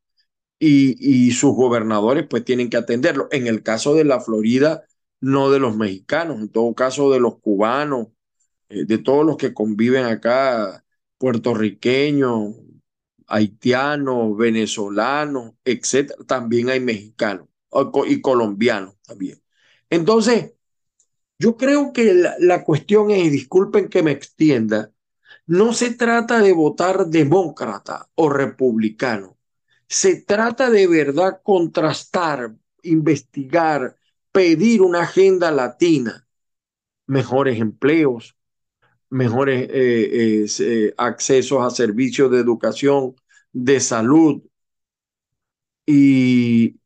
y, 0.58 1.30
sus 1.32 1.54
gobernadores 1.54 2.26
pues 2.28 2.44
tienen 2.44 2.68
que 2.70 2.76
atenderlo. 2.76 3.28
En 3.32 3.46
el 3.46 3.62
caso 3.62 3.94
de 3.94 4.04
la 4.04 4.20
Florida, 4.20 4.84
no 5.20 5.50
de 5.50 5.58
los 5.60 5.76
mexicanos, 5.76 6.40
en 6.40 6.50
todo 6.50 6.74
caso 6.74 7.10
de 7.10 7.20
los 7.20 7.40
cubanos, 7.40 8.08
eh, 8.68 8.84
de 8.84 8.98
todos 8.98 9.24
los 9.26 9.36
que 9.38 9.54
conviven 9.54 10.04
acá, 10.04 10.84
puertorriqueños, 11.18 12.54
haitianos, 13.26 14.36
venezolanos, 14.36 15.52
etcétera. 15.64 16.24
También 16.26 16.70
hay 16.70 16.80
mexicanos 16.80 17.49
y 18.06 18.20
colombianos 18.20 18.94
también. 19.02 19.42
Entonces, 19.88 20.52
yo 21.38 21.56
creo 21.56 21.92
que 21.92 22.14
la, 22.14 22.34
la 22.38 22.64
cuestión 22.64 23.10
es, 23.10 23.24
y 23.24 23.30
disculpen 23.30 23.88
que 23.88 24.02
me 24.02 24.12
extienda, 24.12 24.92
no 25.46 25.72
se 25.72 25.94
trata 25.94 26.40
de 26.40 26.52
votar 26.52 27.06
demócrata 27.06 28.08
o 28.14 28.28
republicano. 28.28 29.36
Se 29.88 30.22
trata 30.22 30.70
de 30.70 30.86
verdad 30.86 31.40
contrastar, 31.42 32.54
investigar, 32.82 33.96
pedir 34.32 34.82
una 34.82 35.02
agenda 35.02 35.50
latina, 35.50 36.26
mejores 37.06 37.58
empleos, 37.58 38.36
mejores 39.08 39.68
eh, 39.70 40.46
eh, 40.60 40.94
accesos 40.96 41.60
a 41.62 41.70
servicios 41.70 42.30
de 42.30 42.38
educación, 42.38 43.16
de 43.52 43.80
salud. 43.80 44.42
Y, 45.86 46.79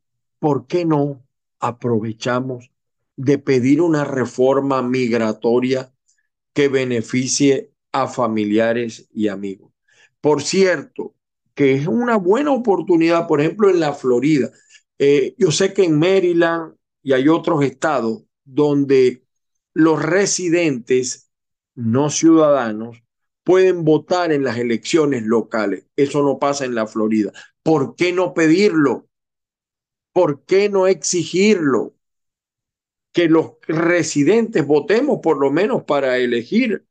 ¿por 0.45 0.67
qué 0.67 0.85
no 0.85 1.27
aprovechamos 1.59 2.71
de 3.17 3.39
pedir 3.39 3.81
una 3.81 4.05
reforma 4.05 4.83
migratoria 4.83 5.95
que 6.53 6.69
beneficie 6.69 7.73
a 7.93 8.09
familiares 8.09 9.09
y 9.15 9.29
amigos? 9.29 9.73
Por 10.21 10.43
cierto, 10.43 11.15
que 11.55 11.73
es 11.73 11.87
una 11.87 12.17
buena 12.17 12.51
oportunidad, 12.51 13.27
por 13.27 13.41
ejemplo, 13.41 13.71
en 13.71 13.81
la 13.81 13.95
Florida. 13.95 14.51
Eh, 14.99 15.35
yo 15.39 15.51
sé 15.51 15.73
que 15.73 15.85
en 15.85 15.99
Maryland 15.99 16.75
y 17.03 17.15
hay 17.15 17.27
otros 17.29 17.65
estados 17.65 18.25
donde 18.45 19.25
los 19.73 20.03
residentes 20.03 21.31
no 21.75 22.11
ciudadanos 22.11 23.03
pueden 23.45 23.83
votar 23.83 24.31
en 24.31 24.45
las 24.45 24.59
elecciones 24.59 25.23
locales. 25.23 25.87
Eso 25.97 26.23
no 26.23 26.39
pasa 26.39 26.67
en 26.67 26.75
la 26.75 26.87
Florida. 26.87 27.33
¿Por 27.63 27.97
qué 27.97 28.13
no 28.13 28.35
pedirlo? 28.35 29.09
¿Por 30.15 30.45
qué 30.47 30.71
no 30.71 30.87
exigirlo? 30.87 31.95
Que 33.13 33.29
los 33.29 33.53
residentes 33.69 34.67
votemos 34.67 35.21
por 35.23 35.39
lo 35.39 35.51
menos 35.51 35.85
para 35.85 36.19
elegir 36.19 36.85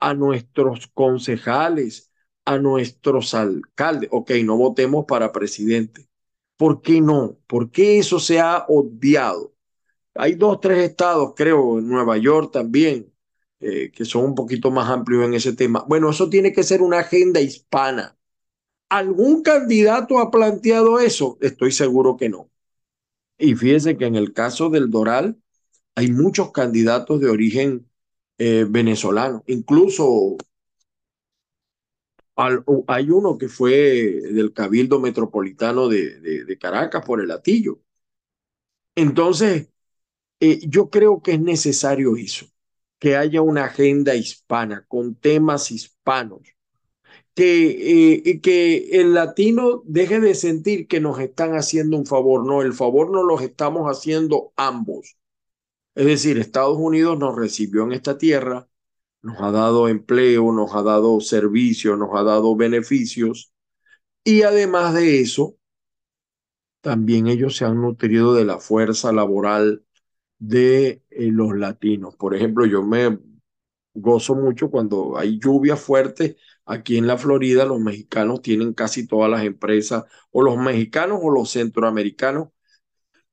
a 0.00 0.14
nuestros 0.14 0.88
concejales, 0.88 2.12
a 2.44 2.58
nuestros 2.58 3.34
alcaldes. 3.34 4.10
Ok, 4.12 4.32
no 4.44 4.56
votemos 4.58 5.06
para 5.06 5.32
presidente. 5.32 6.08
¿Por 6.56 6.82
qué 6.82 7.00
no? 7.02 7.38
¿Por 7.46 7.70
qué 7.72 7.98
eso 7.98 8.20
se 8.20 8.40
ha 8.40 8.66
obviado? 8.68 9.54
Hay 10.14 10.34
dos, 10.34 10.60
tres 10.60 10.78
estados, 10.80 11.34
creo, 11.36 11.78
en 11.78 11.88
Nueva 11.88 12.18
York 12.18 12.52
también, 12.52 13.12
eh, 13.60 13.90
que 13.92 14.04
son 14.04 14.24
un 14.26 14.34
poquito 14.34 14.70
más 14.70 14.90
amplios 14.90 15.24
en 15.24 15.34
ese 15.34 15.54
tema. 15.54 15.84
Bueno, 15.88 16.10
eso 16.10 16.30
tiene 16.30 16.52
que 16.52 16.64
ser 16.64 16.82
una 16.82 17.00
agenda 17.00 17.40
hispana. 17.40 18.18
¿Algún 18.88 19.42
candidato 19.42 20.18
ha 20.18 20.30
planteado 20.30 21.00
eso? 21.00 21.38
Estoy 21.40 21.72
seguro 21.72 22.16
que 22.16 22.28
no. 22.28 22.50
Y 23.38 23.54
fíjense 23.54 23.96
que 23.96 24.06
en 24.06 24.16
el 24.16 24.32
caso 24.32 24.70
del 24.70 24.90
Doral 24.90 25.36
hay 25.94 26.10
muchos 26.12 26.52
candidatos 26.52 27.20
de 27.20 27.28
origen 27.28 27.88
eh, 28.38 28.66
venezolano. 28.68 29.42
Incluso 29.46 30.36
hay 32.36 33.10
uno 33.10 33.38
que 33.38 33.48
fue 33.48 33.72
del 34.32 34.52
Cabildo 34.52 35.00
Metropolitano 35.00 35.88
de, 35.88 36.58
Caracas 36.60 37.04
por 37.04 37.20
el 37.20 37.30
Atillo. 37.30 37.80
Entonces, 38.94 39.68
eh, 40.40 40.60
yo 40.68 40.90
creo 40.90 41.22
que 41.22 41.34
es 41.34 41.40
necesario 41.40 42.16
eso, 42.16 42.46
que 42.98 43.16
haya 43.16 43.42
una 43.42 43.66
agenda 43.66 44.14
hispana 44.14 44.84
con 44.88 45.14
temas 45.16 45.70
hispanos, 45.70 46.55
que, 47.36 48.22
eh, 48.24 48.40
que 48.40 48.88
el 48.98 49.12
latino 49.12 49.82
deje 49.84 50.20
de 50.20 50.34
sentir 50.34 50.88
que 50.88 51.00
nos 51.00 51.20
están 51.20 51.52
haciendo 51.54 51.98
un 51.98 52.06
favor, 52.06 52.46
no, 52.46 52.62
el 52.62 52.72
favor 52.72 53.10
nos 53.10 53.24
lo 53.24 53.38
estamos 53.40 53.86
haciendo 53.88 54.54
ambos. 54.56 55.18
Es 55.94 56.06
decir, 56.06 56.38
Estados 56.38 56.78
Unidos 56.78 57.18
nos 57.18 57.36
recibió 57.36 57.84
en 57.84 57.92
esta 57.92 58.16
tierra, 58.16 58.68
nos 59.20 59.38
ha 59.42 59.50
dado 59.50 59.88
empleo, 59.88 60.50
nos 60.50 60.74
ha 60.74 60.82
dado 60.82 61.20
servicios, 61.20 61.98
nos 61.98 62.08
ha 62.14 62.22
dado 62.22 62.56
beneficios 62.56 63.52
y 64.24 64.42
además 64.42 64.94
de 64.94 65.20
eso, 65.20 65.58
también 66.80 67.26
ellos 67.26 67.56
se 67.56 67.66
han 67.66 67.82
nutrido 67.82 68.34
de 68.34 68.46
la 68.46 68.58
fuerza 68.60 69.12
laboral 69.12 69.84
de 70.38 71.02
eh, 71.10 71.30
los 71.32 71.54
latinos. 71.54 72.16
Por 72.16 72.34
ejemplo, 72.34 72.64
yo 72.64 72.82
me 72.82 73.18
gozo 73.92 74.34
mucho 74.34 74.70
cuando 74.70 75.18
hay 75.18 75.38
lluvia 75.38 75.76
fuerte 75.76 76.38
aquí 76.66 76.98
en 76.98 77.06
la 77.06 77.16
Florida, 77.16 77.64
los 77.64 77.80
mexicanos 77.80 78.42
tienen 78.42 78.74
casi 78.74 79.06
todas 79.06 79.30
las 79.30 79.44
empresas, 79.44 80.04
o 80.30 80.42
los 80.42 80.58
mexicanos 80.58 81.20
o 81.22 81.30
los 81.30 81.50
centroamericanos 81.50 82.48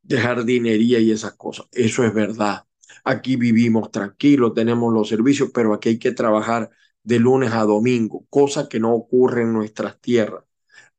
de 0.04 0.20
jardinería 0.20 1.00
y 1.00 1.12
esas 1.12 1.34
cosas. 1.34 1.68
Eso 1.72 2.06
es 2.06 2.14
verdad. 2.14 2.66
Aquí 3.04 3.36
vivimos 3.36 3.92
tranquilos, 3.92 4.54
tenemos 4.54 4.94
los 4.94 5.10
servicios, 5.10 5.52
pero 5.54 5.74
aquí 5.74 5.90
hay 5.90 6.00
que 6.00 6.12
trabajar 6.12 6.70
de 7.04 7.20
lunes 7.20 7.52
a 7.54 7.64
domingo, 7.64 8.26
cosa 8.30 8.70
que 8.70 8.80
no 8.80 8.94
ocurre 8.94 9.42
en 9.42 9.54
nuestras 9.54 10.00
tierras. 10.00 10.44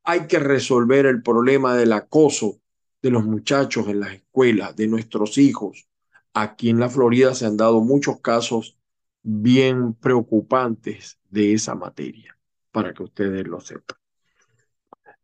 Hay 0.02 0.26
que 0.26 0.38
resolver 0.38 1.06
el 1.06 1.22
problema 1.22 1.76
del 1.76 1.92
acoso 1.92 2.60
de 3.00 3.10
los 3.10 3.24
muchachos 3.24 3.88
en 3.88 4.00
las 4.00 4.14
escuelas, 4.14 4.76
de 4.76 4.86
nuestros 4.86 5.38
hijos. 5.38 5.88
Aquí 6.34 6.70
en 6.70 6.80
la 6.80 6.90
Florida 6.90 7.34
se 7.34 7.46
han 7.46 7.56
dado 7.56 7.80
muchos 7.80 8.20
casos 8.20 8.76
bien 9.24 9.94
preocupantes 9.94 11.18
de 11.30 11.54
esa 11.54 11.74
materia, 11.74 12.38
para 12.70 12.94
que 12.94 13.02
ustedes 13.02 13.46
lo 13.48 13.60
sepan. 13.60 13.98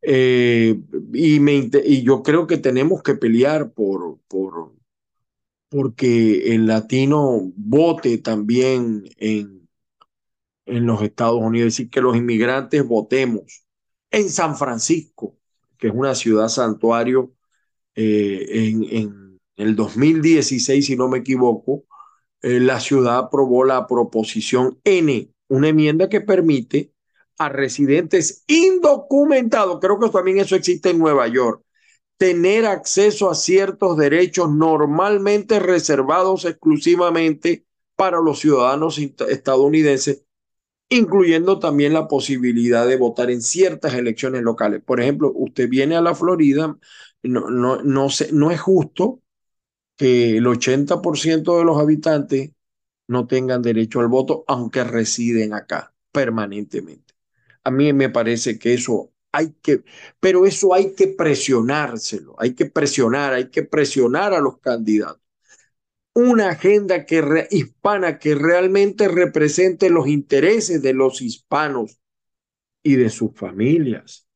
Eh, 0.03 0.81
y, 1.13 1.41
me, 1.41 1.71
y, 1.85 2.03
yo 2.03 2.23
creo 2.23 2.47
que 2.47 2.57
tenemos 2.57 3.03
que 3.03 3.15
pelear 3.15 3.73
por, 3.73 4.19
por, 4.29 4.75
porque 5.69 6.55
el 6.55 6.67
latino 6.67 7.53
vote 7.55 8.17
también 8.19 9.05
en, 9.19 9.69
en 10.65 10.87
los 10.87 11.03
Estados 11.03 11.41
Unidos, 11.41 11.69
es 11.69 11.75
decir, 11.75 11.91
que 11.91 12.01
los 12.01 12.17
inmigrantes 12.17 12.87
votemos 12.87 13.67
en 14.11 14.31
San 14.31 14.57
Francisco, 14.57 15.37
que 15.79 15.89
es 15.89 15.95
una 15.95 16.15
ciudad 16.15 16.49
santuario, 16.49 17.35
eh, 17.95 18.47
en, 18.49 18.85
en, 18.91 19.41
el 19.57 19.77
2016, 19.77 20.87
si 20.87 20.97
no 20.97 21.09
me 21.09 21.19
equivoco, 21.19 21.85
eh, 22.43 22.61
la 22.61 22.81
ciudad 22.81 23.19
aprobó 23.19 23.65
la 23.65 23.87
proposición 23.87 24.79
N, 24.85 25.31
una 25.49 25.69
enmienda 25.69 26.09
que 26.09 26.21
permite 26.21 26.93
a 27.39 27.49
residentes 27.49 28.45
indocumentados, 28.47 29.79
creo 29.81 29.99
que 29.99 30.11
también 30.11 30.39
eso 30.39 30.57
existe 30.57 30.91
en 30.91 30.99
Nueva 30.99 31.27
York, 31.29 31.63
tener 32.17 32.67
acceso 32.67 33.31
a 33.31 33.35
ciertos 33.35 33.97
derechos 33.97 34.51
normalmente 34.51 35.59
reservados 35.59 36.45
exclusivamente 36.45 37.65
para 37.97 38.21
los 38.21 38.41
ciudadanos 38.41 38.99
estadounidenses, 38.99 40.25
incluyendo 40.91 41.59
también 41.59 41.95
la 41.95 42.09
posibilidad 42.09 42.87
de 42.87 42.97
votar 42.97 43.31
en 43.31 43.41
ciertas 43.41 43.95
elecciones 43.95 44.43
locales. 44.43 44.83
Por 44.85 45.01
ejemplo, 45.01 45.33
usted 45.35 45.69
viene 45.69 45.97
a 45.97 46.03
la 46.03 46.15
Florida, 46.15 46.77
no, 47.23 47.51
no, 47.51 47.83
no, 47.83 48.09
no 48.33 48.51
es 48.51 48.61
justo 48.61 49.21
que 50.01 50.39
el 50.39 50.47
80% 50.47 51.59
de 51.59 51.65
los 51.67 51.79
habitantes 51.79 52.53
no 53.07 53.27
tengan 53.27 53.61
derecho 53.61 54.01
al 54.01 54.09
voto, 54.09 54.45
aunque 54.49 54.83
residen 54.83 55.53
acá 55.53 55.93
permanentemente. 56.11 57.13
A 57.65 57.71
mí 57.71 57.93
me 57.93 58.09
parece 58.09 58.59
que 58.59 58.73
eso 58.73 59.13
hay 59.31 59.53
que, 59.61 59.85
pero 60.19 60.47
eso 60.47 60.73
hay 60.73 60.95
que 60.95 61.09
presionárselo, 61.09 62.35
hay 62.39 62.55
que 62.55 62.65
presionar, 62.65 63.35
hay 63.35 63.51
que 63.51 63.63
presionar 63.63 64.33
a 64.33 64.41
los 64.41 64.59
candidatos. 64.61 65.21
Una 66.15 66.49
agenda 66.49 67.05
que 67.05 67.47
hispana 67.51 68.19
que 68.19 68.35
realmente 68.35 69.07
represente 69.07 69.91
los 69.91 70.09
intereses 70.09 70.81
de 70.81 70.95
los 70.95 71.21
hispanos 71.21 72.01
y 72.83 72.95
de 72.97 73.11
sus 73.11 73.35
familias. 73.35 74.27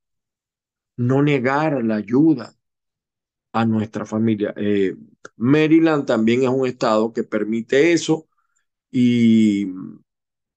No 0.98 1.22
negar 1.22 1.83
la 1.83 1.94
ayuda 1.94 2.55
a 3.55 3.64
nuestra 3.64 4.05
familia. 4.05 4.53
Eh, 4.59 4.94
Maryland 5.37 6.06
también 6.06 6.42
es 6.42 6.48
un 6.48 6.66
estado 6.66 7.12
que 7.12 7.24
permite 7.24 7.92
eso 7.92 8.28
y 8.90 9.68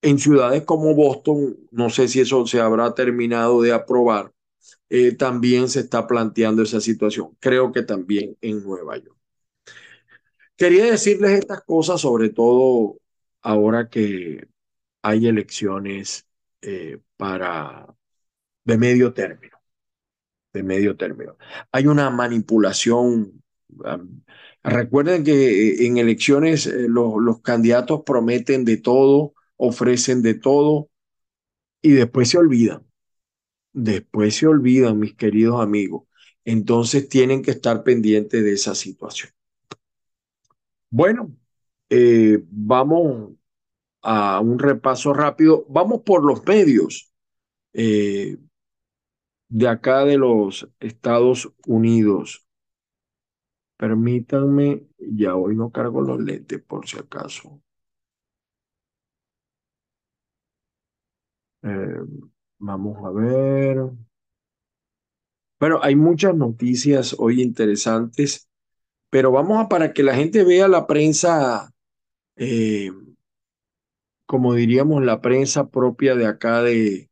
en 0.01 0.19
ciudades 0.19 0.63
como 0.63 0.95
Boston, 0.95 1.58
no 1.71 1.89
sé 1.89 2.08
si 2.08 2.21
eso 2.21 2.45
se 2.47 2.62
habrá 2.62 2.93
terminado 2.93 3.62
de 3.62 3.73
aprobar, 3.73 4.32
eh, 4.89 5.13
también 5.13 5.69
se 5.69 5.82
está 5.82 6.08
planteando 6.08 6.63
esa 6.63 6.82
situación. 6.82 7.36
Creo 7.39 7.71
que 7.71 7.84
también 7.84 8.38
en 8.41 8.63
Nueva 8.63 8.97
York. 8.97 9.17
Quería 10.56 10.86
decirles 10.86 11.32
estas 11.39 11.62
cosas, 11.63 12.01
sobre 12.01 12.30
todo 12.30 12.99
ahora 13.41 13.89
que 13.89 14.47
hay 15.01 15.27
elecciones 15.27 16.27
eh, 16.62 16.99
para 17.17 17.88
de 18.65 18.77
medio 18.77 19.13
término. 19.13 19.58
De 20.53 20.63
medio 20.63 20.97
término. 20.97 21.38
Hay 21.71 21.88
una 21.88 22.10
manipulación. 22.10 23.43
Recuerden 24.67 25.23
que 25.23 25.86
en 25.86 25.97
elecciones 25.97 26.67
eh, 26.67 26.88
los 26.88 27.41
candidatos 27.41 28.01
prometen 28.06 28.65
de 28.65 28.77
todo 28.77 29.34
ofrecen 29.58 30.21
de 30.21 30.36
todo 30.36 30.89
y 31.82 31.91
después 31.91 32.30
se 32.30 32.38
olvidan. 32.38 32.86
Después 33.73 34.36
se 34.36 34.47
olvidan, 34.47 34.99
mis 34.99 35.15
queridos 35.15 35.62
amigos. 35.62 36.03
Entonces 36.45 37.10
tienen 37.10 37.41
que 37.41 37.51
estar 37.51 37.84
pendientes 37.84 38.43
de 38.43 38.53
esa 38.53 38.73
situación. 38.73 39.32
Bueno, 40.89 41.36
eh, 41.89 42.41
vamos 42.49 43.34
a 44.01 44.39
un 44.39 44.58
repaso 44.58 45.13
rápido. 45.13 45.65
Vamos 45.69 46.01
por 46.03 46.23
los 46.25 46.45
medios 46.45 47.12
eh, 47.73 48.38
de 49.49 49.67
acá 49.67 50.06
de 50.06 50.17
los 50.17 50.67
Estados 50.80 51.51
Unidos. 51.65 52.47
Permítanme, 53.78 54.86
ya 55.00 55.36
hoy 55.36 55.56
no 55.56 55.72
cargo 55.72 56.02
los 56.02 56.20
lentes 56.22 56.62
por 56.62 56.88
si 56.88 56.98
acaso. 57.00 57.60
Eh, 61.63 62.00
vamos 62.60 62.98
a 63.06 63.12
ver. 63.12 63.78
Bueno, 65.60 65.80
hay 65.82 65.96
muchas 65.96 66.36
noticias 66.36 67.16
hoy 67.18 67.42
interesantes, 67.42 68.48
pero 69.12 69.32
vamos 69.32 69.60
a 69.66 69.70
para 69.70 69.94
que 69.94 70.04
la 70.04 70.16
gente 70.16 70.44
vea 70.44 70.68
la 70.68 70.88
prensa, 70.88 71.72
eh, 72.38 72.92
como 74.28 74.54
diríamos, 74.54 75.04
la 75.04 75.22
prensa 75.22 75.70
propia 75.70 76.13
de 76.16 76.28
acá 76.28 76.62
de, 76.62 77.10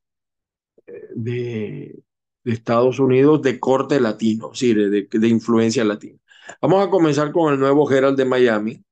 de, 1.15 2.03
de 2.43 2.51
Estados 2.53 2.99
Unidos 2.99 3.41
de 3.41 3.59
corte 3.59 3.99
latino, 3.99 4.51
sí, 4.53 4.73
de, 4.73 5.07
de 5.11 5.27
influencia 5.27 5.83
latina. 5.83 6.19
Vamos 6.61 6.85
a 6.85 6.89
comenzar 6.89 7.31
con 7.31 7.53
el 7.53 7.59
nuevo 7.59 7.89
Herald 7.89 8.17
de 8.17 8.25
Miami. 8.25 8.83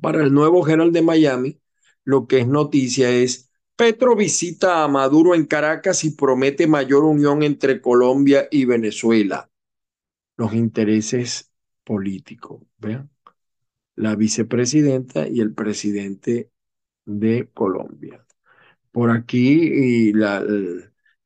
Para 0.00 0.22
el 0.22 0.32
nuevo 0.32 0.66
Herald 0.66 0.92
de 0.92 1.02
Miami, 1.02 1.60
lo 2.04 2.26
que 2.26 2.40
es 2.40 2.46
noticia 2.46 3.10
es 3.10 3.50
Petro 3.76 4.16
visita 4.16 4.82
a 4.82 4.88
Maduro 4.88 5.34
en 5.34 5.46
Caracas 5.46 6.02
y 6.04 6.10
promete 6.10 6.66
mayor 6.66 7.04
unión 7.04 7.42
entre 7.42 7.80
Colombia 7.80 8.48
y 8.50 8.64
Venezuela. 8.64 9.48
Los 10.36 10.52
intereses 10.52 11.52
políticos, 11.84 12.62
vean. 12.78 13.08
La 13.94 14.16
vicepresidenta 14.16 15.28
y 15.28 15.40
el 15.40 15.54
presidente 15.54 16.50
de 17.04 17.48
Colombia. 17.54 18.24
Por 18.90 19.10
aquí 19.10 20.12
la, 20.12 20.44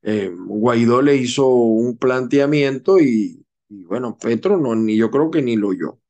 eh, 0.02 0.30
Guaidó 0.34 1.00
le 1.00 1.16
hizo 1.16 1.46
un 1.46 1.96
planteamiento 1.96 3.00
y, 3.00 3.41
bueno, 3.84 4.16
Petro 4.18 4.56
no, 4.58 4.74
ni 4.74 4.96
yo 4.96 5.10
creo 5.10 5.30
que 5.30 5.42
ni 5.42 5.56
lo 5.56 5.68
oyó. 5.68 6.00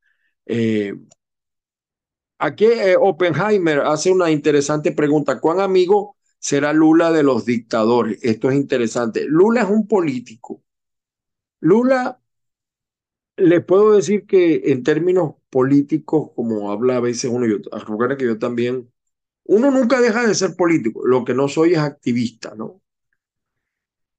Eh, 0.47 0.95
aquí 2.39 2.67
eh, 2.67 2.97
Oppenheimer 2.99 3.81
hace 3.81 4.11
una 4.11 4.31
interesante 4.31 4.93
pregunta. 4.93 5.41
¿Cuán 5.41 5.61
amigo 5.61 6.17
será 6.39 6.73
Lula 6.73 7.11
de 7.13 7.23
los 7.23 7.45
dictadores? 7.45 8.19
Esto 8.23 8.51
es 8.51 8.57
interesante. 8.57 9.25
Lula 9.27 9.63
es 9.63 9.71
un 9.71 9.87
político. 9.87 10.63
Lula, 11.61 12.21
le 13.37 13.61
puedo 13.61 13.93
decir 13.93 14.27
que 14.27 14.73
en 14.73 14.83
términos 14.83 15.35
políticos, 15.51 16.31
como 16.35 16.71
habla 16.73 16.97
a 16.97 17.01
veces 17.01 17.31
uno, 17.31 17.47
yo, 17.47 17.59
que 18.19 18.25
yo 18.25 18.39
también, 18.39 18.91
uno 19.45 19.71
nunca 19.71 20.01
deja 20.01 20.27
de 20.27 20.35
ser 20.35 20.57
político. 20.57 21.07
Lo 21.07 21.25
que 21.25 21.35
no 21.35 21.49
soy 21.49 21.75
es 21.75 21.79
activista, 21.81 22.55
¿no? 22.57 22.83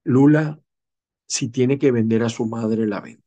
Lula, 0.04 0.60
si 1.26 1.50
tiene 1.50 1.78
que 1.78 1.92
vender 1.92 2.22
a 2.24 2.30
su 2.30 2.46
madre, 2.46 2.86
la 2.86 3.00
vende 3.00 3.23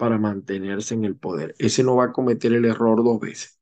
para 0.00 0.16
mantenerse 0.16 0.94
en 0.94 1.04
el 1.04 1.14
poder. 1.14 1.54
Ese 1.58 1.84
no 1.84 1.94
va 1.96 2.06
a 2.06 2.12
cometer 2.12 2.54
el 2.54 2.64
error 2.64 3.04
dos 3.04 3.20
veces. 3.20 3.60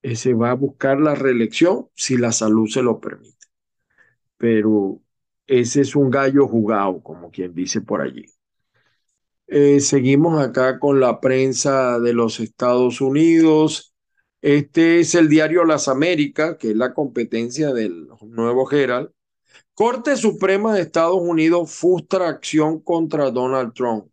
Ese 0.00 0.32
va 0.32 0.50
a 0.52 0.54
buscar 0.54 0.98
la 0.98 1.14
reelección 1.14 1.88
si 1.94 2.16
la 2.16 2.32
salud 2.32 2.68
se 2.68 2.82
lo 2.82 3.00
permite. 3.00 3.46
Pero 4.38 5.02
ese 5.46 5.82
es 5.82 5.94
un 5.94 6.10
gallo 6.10 6.48
jugado, 6.48 7.02
como 7.02 7.30
quien 7.30 7.54
dice 7.54 7.82
por 7.82 8.00
allí. 8.00 8.24
Eh, 9.46 9.80
seguimos 9.80 10.40
acá 10.40 10.78
con 10.78 11.00
la 11.00 11.20
prensa 11.20 11.98
de 12.00 12.14
los 12.14 12.40
Estados 12.40 13.02
Unidos. 13.02 13.94
Este 14.40 15.00
es 15.00 15.14
el 15.14 15.28
diario 15.28 15.66
Las 15.66 15.86
Américas, 15.88 16.56
que 16.58 16.70
es 16.70 16.76
la 16.76 16.94
competencia 16.94 17.74
del 17.74 18.08
nuevo 18.22 18.70
Herald. 18.72 19.10
Corte 19.74 20.16
Suprema 20.16 20.74
de 20.74 20.80
Estados 20.80 21.20
Unidos 21.20 21.70
frustra 21.74 22.28
acción 22.28 22.80
contra 22.80 23.30
Donald 23.30 23.74
Trump. 23.74 24.06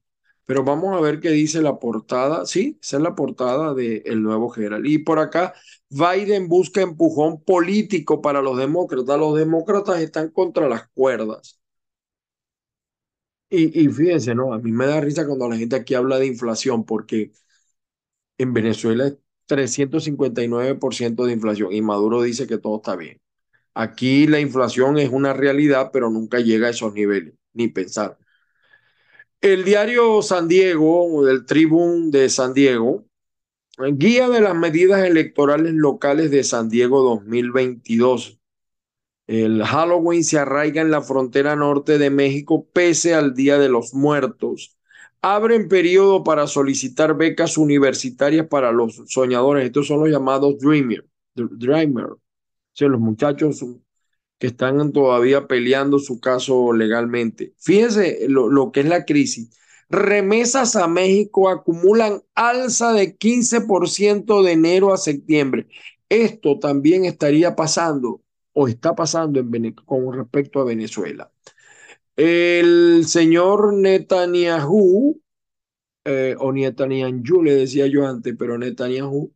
Pero 0.46 0.64
vamos 0.64 0.96
a 0.96 1.02
ver 1.02 1.20
qué 1.20 1.30
dice 1.32 1.62
la 1.62 1.80
portada. 1.80 2.46
Sí, 2.46 2.78
esa 2.82 2.98
es 2.98 3.04
la 3.04 3.16
portada 3.16 3.74
del 3.74 4.04
el 4.06 4.22
nuevo 4.24 4.50
general. 4.50 4.86
Y 4.86 5.00
por 5.00 5.20
acá, 5.20 5.54
Biden 5.90 6.48
busca 6.50 6.82
empujón 6.82 7.44
político 7.44 8.22
para 8.22 8.42
los 8.42 8.58
demócratas. 8.58 9.20
Los 9.20 9.36
demócratas 9.38 10.02
están 10.02 10.30
contra 10.30 10.70
las 10.70 10.88
cuerdas. 10.90 11.60
Y, 13.50 13.86
y 13.86 13.90
fíjense, 13.90 14.36
¿no? 14.36 14.54
A 14.54 14.60
mí 14.60 14.72
me 14.72 14.86
da 14.88 15.00
risa 15.02 15.26
cuando 15.26 15.48
la 15.50 15.58
gente 15.58 15.76
aquí 15.76 15.94
habla 15.94 16.18
de 16.20 16.26
inflación, 16.28 16.84
porque 16.86 17.32
en 18.38 18.54
Venezuela 18.54 19.08
es 19.08 19.18
359% 19.46 21.26
de 21.26 21.34
inflación 21.34 21.72
y 21.74 21.82
Maduro 21.82 22.22
dice 22.22 22.48
que 22.48 22.58
todo 22.58 22.78
está 22.78 22.96
bien. 22.96 23.22
Aquí 23.76 24.28
la 24.28 24.40
inflación 24.42 24.98
es 25.00 25.10
una 25.12 25.34
realidad, 25.34 25.92
pero 25.94 26.10
nunca 26.10 26.40
llega 26.40 26.68
a 26.68 26.72
esos 26.72 26.94
niveles, 26.94 27.36
ni 27.54 27.70
pensar. 27.70 28.18
El 29.42 29.64
diario 29.64 30.22
San 30.22 30.48
Diego, 30.48 31.24
del 31.26 31.46
Tribune 31.46 32.10
de 32.10 32.30
San 32.30 32.54
Diego, 32.54 33.06
guía 33.78 34.30
de 34.30 34.42
las 34.42 34.56
medidas 34.56 35.06
electorales 35.06 35.74
locales 35.74 36.32
de 36.32 36.44
San 36.44 36.70
Diego 36.70 37.04
2022. 37.04 38.40
El 39.28 39.64
Halloween 39.64 40.24
se 40.24 40.38
arraiga 40.38 40.82
en 40.82 40.92
la 40.92 41.02
frontera 41.02 41.56
norte 41.56 41.98
de 41.98 42.10
México 42.10 42.68
pese 42.72 43.14
al 43.16 43.34
Día 43.34 43.58
de 43.58 43.70
los 43.70 43.94
Muertos. 43.94 44.78
Abren 45.22 45.68
periodo 45.68 46.24
para 46.24 46.46
solicitar 46.48 47.18
becas 47.18 47.58
universitarias 47.58 48.48
para 48.48 48.72
los 48.72 49.02
soñadores. 49.08 49.66
Estos 49.66 49.88
son 49.88 50.02
los 50.02 50.10
llamados 50.10 50.58
Dreamer. 50.60 51.06
Los 51.34 53.00
muchachos 53.00 53.66
que 54.40 54.48
están 54.48 54.92
todavía 54.92 55.48
peleando 55.48 56.00
su 56.00 56.20
caso 56.20 56.74
legalmente. 56.74 57.54
Fíjense 57.58 58.26
lo, 58.28 58.50
lo 58.50 58.72
que 58.72 58.82
es 58.82 58.86
la 58.88 59.06
crisis. 59.06 59.50
Remesas 59.90 60.76
a 60.76 60.88
México 60.88 61.50
acumulan 61.50 62.22
alza 62.34 62.94
de 62.94 63.18
15% 63.18 64.44
de 64.44 64.52
enero 64.52 64.94
a 64.94 64.98
septiembre. 64.98 65.68
Esto 66.10 66.60
también 66.60 67.06
estaría 67.06 67.56
pasando 67.56 68.22
o 68.54 68.68
está 68.68 68.96
pasando 68.96 69.40
en 69.40 69.74
con 69.74 70.14
respecto 70.14 70.60
a 70.60 70.66
Venezuela. 70.66 71.32
El 72.16 73.06
señor 73.06 73.74
Netanyahu, 73.74 75.22
eh, 76.06 76.36
o 76.40 76.52
Netanyahu 76.54 77.44
le 77.44 77.56
decía 77.56 77.88
yo 77.88 78.08
antes, 78.08 78.34
pero 78.40 78.58
Netanyahu 78.58 79.34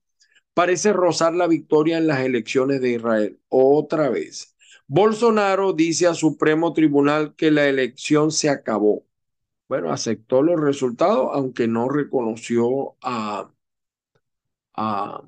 parece 0.53 0.93
rozar 0.93 1.35
la 1.35 1.47
victoria 1.47 1.97
en 1.97 2.07
las 2.07 2.21
elecciones 2.21 2.81
de 2.81 2.91
Israel. 2.91 3.39
Otra 3.49 4.09
vez. 4.09 4.55
Bolsonaro 4.89 5.73
dice 5.73 6.07
a 6.07 6.15
Supremo 6.15 6.73
Tribunal 6.73 7.35
que 7.35 7.51
la 7.51 7.67
elección 7.67 8.31
se 8.31 8.49
acabó. 8.49 9.05
Bueno, 9.67 9.91
aceptó 9.91 10.41
los 10.41 10.59
resultados, 10.59 11.29
aunque 11.33 11.67
no 11.67 11.89
reconoció 11.89 12.95
a, 13.03 13.51
a, 14.75 15.21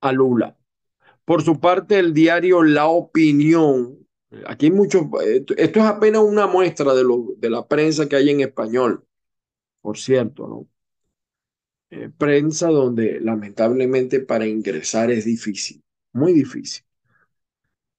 a 0.00 0.12
Lula. 0.12 0.56
Por 1.24 1.42
su 1.42 1.58
parte, 1.58 1.98
el 1.98 2.12
diario 2.12 2.62
La 2.62 2.86
Opinión, 2.88 4.06
aquí 4.46 4.66
hay 4.66 4.72
muchos, 4.72 5.04
esto 5.26 5.54
es 5.56 5.76
apenas 5.78 6.22
una 6.22 6.46
muestra 6.46 6.94
de, 6.94 7.04
lo, 7.04 7.34
de 7.38 7.48
la 7.50 7.66
prensa 7.66 8.08
que 8.08 8.16
hay 8.16 8.28
en 8.28 8.42
español, 8.42 9.06
por 9.80 9.98
cierto, 9.98 10.48
¿no? 10.48 10.68
Eh, 11.90 12.10
prensa 12.10 12.68
donde 12.68 13.20
lamentablemente 13.20 14.20
para 14.20 14.46
ingresar 14.46 15.10
es 15.10 15.24
difícil, 15.24 15.82
muy 16.12 16.34
difícil. 16.34 16.84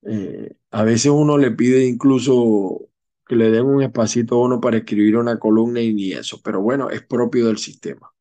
Eh, 0.06 0.56
a 0.72 0.84
veces 0.84 1.12
uno 1.12 1.38
le 1.38 1.52
pide 1.52 1.86
incluso 1.86 2.90
que 3.28 3.36
le 3.36 3.50
den 3.50 3.66
un 3.66 3.82
espacito 3.82 4.36
a 4.36 4.46
uno 4.46 4.62
para 4.62 4.78
escribir 4.78 5.18
una 5.18 5.40
columna 5.40 5.82
y 5.82 5.94
ni 5.94 6.12
eso, 6.14 6.42
pero 6.44 6.62
bueno, 6.62 6.90
es 6.90 7.02
propio 7.02 7.48
del 7.48 7.58
sistema. 7.58 8.12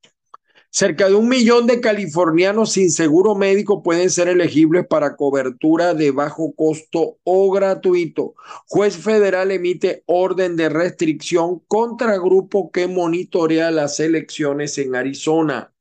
Cerca 0.77 1.09
de 1.09 1.15
un 1.15 1.29
millón 1.29 1.69
de 1.69 1.81
californianos 1.81 2.73
sin 2.73 2.91
seguro 2.91 3.37
médico 3.37 3.81
pueden 3.81 4.11
ser 4.11 4.27
elegibles 4.27 4.85
para 4.85 5.15
cobertura 5.15 5.95
de 5.95 6.11
bajo 6.11 6.53
costo 6.55 7.19
o 7.23 7.53
gratuito. 7.53 8.35
Juez 8.67 8.97
federal 8.97 9.53
emite 9.53 10.03
orden 10.07 10.57
de 10.57 10.69
restricción 10.69 11.61
contra 11.69 12.19
grupo 12.19 12.73
que 12.73 12.89
monitorea 12.89 13.71
las 13.71 14.01
elecciones 14.01 14.77
en 14.79 14.97
Arizona. 14.97 15.73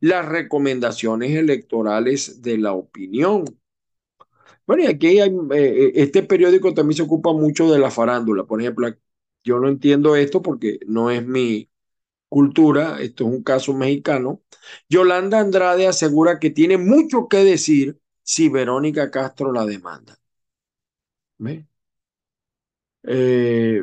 Las 0.00 0.26
recomendaciones 0.26 1.32
electorales 1.32 2.40
de 2.40 2.56
la 2.56 2.72
opinión. 2.72 3.44
Bueno, 4.68 4.84
y 4.84 4.86
aquí 4.86 5.18
hay, 5.20 5.30
eh, 5.54 5.92
este 5.96 6.22
periódico 6.22 6.74
también 6.74 6.96
se 6.96 7.02
ocupa 7.02 7.32
mucho 7.32 7.70
de 7.72 7.80
la 7.80 7.90
farándula. 7.90 8.44
Por 8.44 8.60
ejemplo, 8.60 8.88
yo 9.42 9.58
no 9.58 9.68
entiendo 9.68 10.14
esto 10.16 10.42
porque 10.42 10.78
no 10.86 11.10
es 11.10 11.26
mi, 11.26 11.68
cultura, 12.28 13.00
esto 13.00 13.24
es 13.26 13.30
un 13.30 13.42
caso 13.42 13.74
mexicano, 13.74 14.42
Yolanda 14.88 15.40
Andrade 15.40 15.86
asegura 15.86 16.38
que 16.38 16.50
tiene 16.50 16.78
mucho 16.78 17.28
que 17.28 17.38
decir 17.38 18.00
si 18.22 18.48
Verónica 18.48 19.10
Castro 19.10 19.52
la 19.52 19.64
demanda. 19.66 20.18
Eh, 23.02 23.82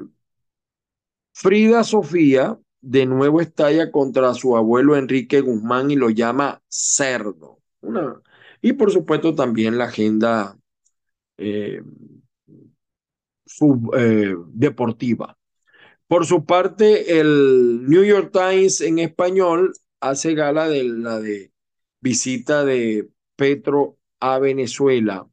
Frida 1.34 1.84
Sofía 1.84 2.60
de 2.82 3.06
nuevo 3.06 3.42
estalla 3.42 3.92
contra 3.92 4.34
su 4.34 4.56
abuelo 4.56 4.96
Enrique 4.96 5.42
Guzmán 5.42 5.92
y 5.92 5.96
lo 5.96 6.10
llama 6.10 6.62
cerdo. 6.68 7.60
Una, 7.82 8.22
y 8.62 8.74
por 8.74 8.92
supuesto 8.92 9.34
también 9.36 9.78
la 9.78 9.86
agenda 9.86 10.58
eh, 11.38 11.82
eh, 13.98 14.36
deportiva. 14.48 15.38
Por 16.08 16.26
su 16.26 16.46
parte, 16.46 17.20
el 17.20 17.88
New 17.88 18.04
York 18.04 18.32
Times 18.32 18.82
en 18.82 19.00
español 19.00 19.74
hace 20.00 20.36
gala 20.36 20.70
de 20.70 20.84
la 20.84 21.20
de 21.20 21.52
visita 22.00 22.64
de 22.64 23.10
Petro 23.36 23.98
a 24.20 24.40
Venezuela. 24.40 25.28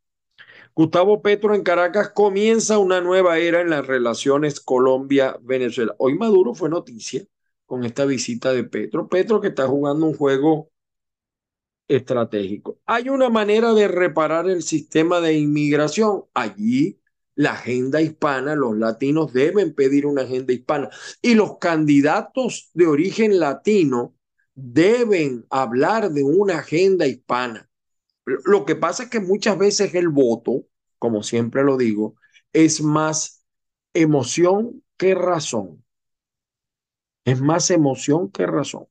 Gustavo 0.75 1.21
Petro 1.21 1.55
en 1.55 1.63
Caracas 1.63 2.11
comienza 2.15 2.79
una 2.79 3.03
nueva 3.03 3.39
era 3.39 3.61
en 3.61 3.71
las 3.71 3.87
relaciones 3.87 4.61
Colombia-Venezuela. 4.61 5.95
Hoy 5.99 6.17
Maduro 6.17 6.55
fue 6.55 6.71
noticia 6.71 7.25
con 7.67 7.85
esta 7.85 8.07
visita 8.07 8.53
de 8.55 8.65
Petro. 8.65 9.09
Petro 9.09 9.41
que 9.41 9.49
está 9.49 9.67
jugando 9.67 10.07
un 10.07 10.15
juego 10.15 10.72
estratégico. 11.97 12.79
Hay 12.87 13.09
una 13.09 13.29
manera 13.29 13.73
de 13.75 13.89
reparar 13.89 14.49
el 14.49 14.63
sistema 14.63 15.21
de 15.21 15.35
inmigración. 15.35 16.25
Allí 16.35 16.99
la 17.35 17.53
agenda 17.53 18.01
hispana, 18.01 18.55
los 18.55 18.77
latinos 18.77 19.33
deben 19.33 19.75
pedir 19.75 20.07
una 20.07 20.23
agenda 20.23 20.53
hispana 20.53 20.91
y 21.21 21.35
los 21.35 21.59
candidatos 21.59 22.71
de 22.75 22.87
origen 22.87 23.39
latino 23.39 24.15
deben 24.55 25.47
hablar 25.51 26.11
de 26.11 26.23
una 26.23 26.59
agenda 26.59 27.07
hispana. 27.07 27.71
Lo 28.25 28.65
que 28.65 28.77
pasa 28.77 29.05
es 29.05 29.11
que 29.11 29.21
muchas 29.21 29.59
veces 29.59 29.95
el 29.95 30.09
voto, 30.09 30.67
como 30.99 31.23
siempre 31.23 31.65
lo 31.65 31.77
digo, 31.77 32.15
es 32.53 32.83
más 32.83 33.45
emoción 33.95 34.83
que 34.97 35.15
razón. 35.15 35.85
Es 37.25 37.41
más 37.41 37.71
emoción 37.71 38.31
que 38.31 38.47
razón. 38.47 38.87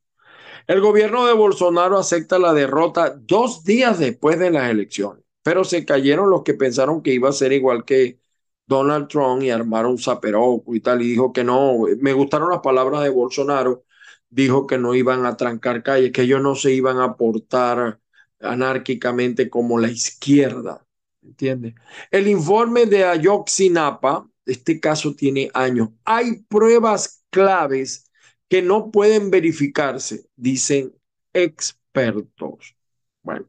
El 0.67 0.82
gobierno 0.82 1.26
de 1.26 1.34
Bolsonaro 1.34 1.97
acepta 1.97 2.39
la 2.39 2.54
derrota 2.54 3.15
dos 3.17 3.63
días 3.63 4.00
después 4.00 4.39
de 4.39 4.52
las 4.52 4.69
elecciones, 4.69 5.24
pero 5.43 5.63
se 5.63 5.86
cayeron 5.86 6.30
los 6.30 6.43
que 6.43 6.54
pensaron 6.54 7.02
que 7.02 7.13
iba 7.13 7.30
a 7.30 7.34
ser 7.34 7.52
igual 7.52 7.86
que 7.86 8.19
Donald 8.67 9.08
Trump 9.08 9.43
y 9.43 9.50
armaron 9.50 9.97
zaperoco 9.97 10.76
y 10.76 10.80
tal, 10.80 11.02
y 11.02 11.10
dijo 11.10 11.34
que 11.34 11.43
no, 11.43 11.80
me 12.00 12.13
gustaron 12.13 12.52
las 12.52 12.62
palabras 12.62 13.04
de 13.04 13.10
Bolsonaro, 13.10 13.84
dijo 14.30 14.65
que 14.65 14.78
no 14.78 14.95
iban 14.95 15.26
a 15.26 15.36
trancar 15.36 15.84
calles, 15.84 16.12
que 16.12 16.21
ellos 16.21 16.41
no 16.41 16.56
se 16.56 16.71
iban 16.71 17.00
a 17.00 17.15
portar 17.15 18.00
anárquicamente 18.39 19.50
como 19.50 19.78
la 19.78 19.89
izquierda, 19.89 20.86
¿entiendes? 21.21 21.76
El 22.10 22.28
informe 22.28 22.86
de 22.86 23.04
Ayotzinapa, 23.04 24.28
este 24.45 24.80
caso 24.80 25.15
tiene 25.15 25.52
años, 25.54 25.89
hay 26.06 26.43
pruebas 26.47 27.24
claves 27.30 28.11
que 28.52 28.62
no 28.62 28.92
pueden 28.92 29.32
verificarse, 29.32 30.26
dicen 30.36 30.94
expertos. 31.32 32.76
Bueno, 33.24 33.48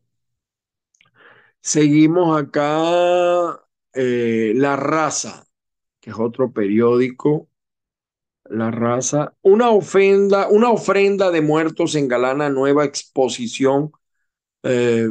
seguimos 1.61 2.41
acá 2.41 3.67
eh, 3.95 4.53
La 4.55 4.77
Raza, 4.77 5.45
que 6.01 6.11
es 6.11 6.17
otro 6.17 6.53
periódico. 6.53 7.49
La 8.45 8.71
Raza, 8.71 9.35
una 9.43 9.71
ofrenda, 9.71 10.47
una 10.49 10.71
ofrenda 10.71 11.33
de 11.33 11.41
muertos 11.41 11.97
en 11.97 12.07
Galana, 12.07 12.49
nueva 12.49 12.85
exposición 12.85 13.91
eh, 14.63 15.09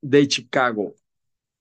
de 0.00 0.26
Chicago. 0.26 0.96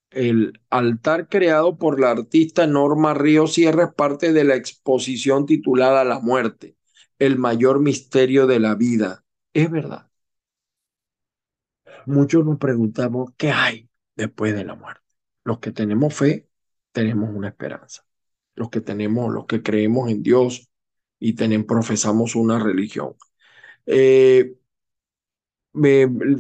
El 0.10 0.60
altar 0.72 1.30
creado 1.30 1.78
por 1.78 2.00
la 2.00 2.10
artista 2.10 2.65
Norma 2.65 3.13
Río 3.13 3.46
Sierra 3.46 3.84
es 3.84 3.94
parte 3.94 4.34
de 4.34 4.46
la 4.46 4.56
exposición 4.56 5.46
titulada 5.46 6.04
La 6.04 6.20
Muerte 6.20 6.79
el 7.19 7.38
mayor 7.38 7.79
misterio 7.79 8.47
de 8.47 8.60
la 8.60 8.75
vida. 8.75 9.23
Es 9.53 9.69
verdad. 9.69 10.10
Muchos 12.05 12.45
nos 12.45 12.58
preguntamos, 12.58 13.32
¿qué 13.38 13.51
hay 13.51 13.89
después 14.15 14.55
de 14.55 14.63
la 14.65 14.75
muerte? 14.75 15.01
Los 15.43 15.60
que 15.60 15.71
tenemos 15.71 16.15
fe, 16.15 16.49
tenemos 16.91 17.29
una 17.32 17.49
esperanza. 17.49 18.05
Los 18.55 18.69
que 18.69 18.82
tenemos, 18.82 19.34
los 19.34 19.45
que 19.45 19.62
creemos 19.62 20.10
en 20.10 20.23
Dios 20.23 20.69
y 21.19 21.34
tenemos, 21.34 21.67
profesamos 21.67 22.36
una 22.36 22.58
religión. 22.60 23.15
Eh, 23.86 24.55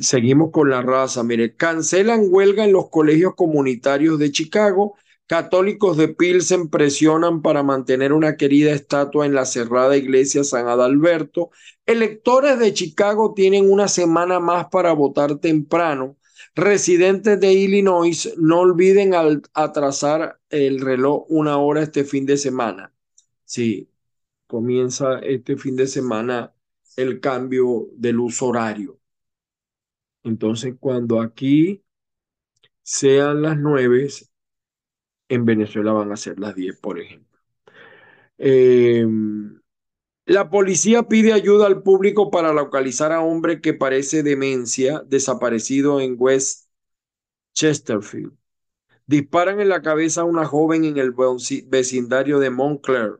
seguimos 0.01 0.51
con 0.51 0.69
la 0.69 0.81
raza. 0.81 1.23
Mire, 1.23 1.55
cancelan 1.55 2.21
huelga 2.29 2.65
en 2.65 2.71
los 2.73 2.89
colegios 2.89 3.35
comunitarios 3.35 4.17
de 4.19 4.31
Chicago 4.31 4.95
Católicos 5.29 5.95
de 5.95 6.07
Pilsen 6.07 6.69
presionan 6.69 7.43
para 7.43 7.61
mantener 7.61 8.13
una 8.13 8.35
querida 8.35 8.71
estatua 8.71 9.27
en 9.27 9.35
la 9.35 9.45
cerrada 9.45 9.95
iglesia 9.95 10.43
San 10.43 10.67
Adalberto. 10.67 11.51
Electores 11.85 12.57
de 12.57 12.73
Chicago 12.73 13.35
tienen 13.35 13.71
una 13.71 13.87
semana 13.87 14.39
más 14.39 14.69
para 14.71 14.91
votar 14.93 15.37
temprano. 15.37 16.17
Residentes 16.55 17.39
de 17.39 17.53
Illinois 17.53 18.33
no 18.37 18.61
olviden 18.61 19.11
atrasar 19.53 20.39
el 20.49 20.81
reloj 20.81 21.25
una 21.29 21.59
hora 21.59 21.83
este 21.83 22.05
fin 22.05 22.25
de 22.25 22.35
semana. 22.35 22.91
Sí, 23.45 23.87
comienza 24.47 25.19
este 25.19 25.57
fin 25.57 25.75
de 25.75 25.85
semana 25.85 26.55
el 26.97 27.19
cambio 27.19 27.87
del 27.93 28.19
uso 28.19 28.47
horario. 28.47 28.99
Entonces, 30.23 30.73
cuando 30.79 31.21
aquí 31.21 31.83
sean 32.81 33.43
las 33.43 33.59
nueve, 33.59 34.07
en 35.29 35.45
Venezuela 35.45 35.93
van 35.93 36.11
a 36.11 36.17
ser 36.17 36.39
las 36.39 36.55
10, 36.55 36.77
por 36.79 36.99
ejemplo. 36.99 37.39
Em, 38.37 39.59
la 40.25 40.49
policía 40.49 41.03
pide 41.03 41.33
ayuda 41.33 41.67
al 41.67 41.83
público 41.83 42.31
para 42.31 42.53
localizar 42.53 43.11
a 43.11 43.21
hombre 43.21 43.61
que 43.61 43.73
parece 43.73 44.23
demencia 44.23 45.03
desaparecido 45.07 46.01
en 46.01 46.15
West 46.17 46.69
Chesterfield. 47.53 48.33
Disparan 49.07 49.59
en 49.59 49.69
la 49.69 49.81
cabeza 49.81 50.21
a 50.21 50.25
una 50.25 50.45
joven 50.45 50.85
en 50.85 50.97
el 50.97 51.13
vecindario 51.67 52.39
de 52.39 52.49
Montclair. 52.51 53.19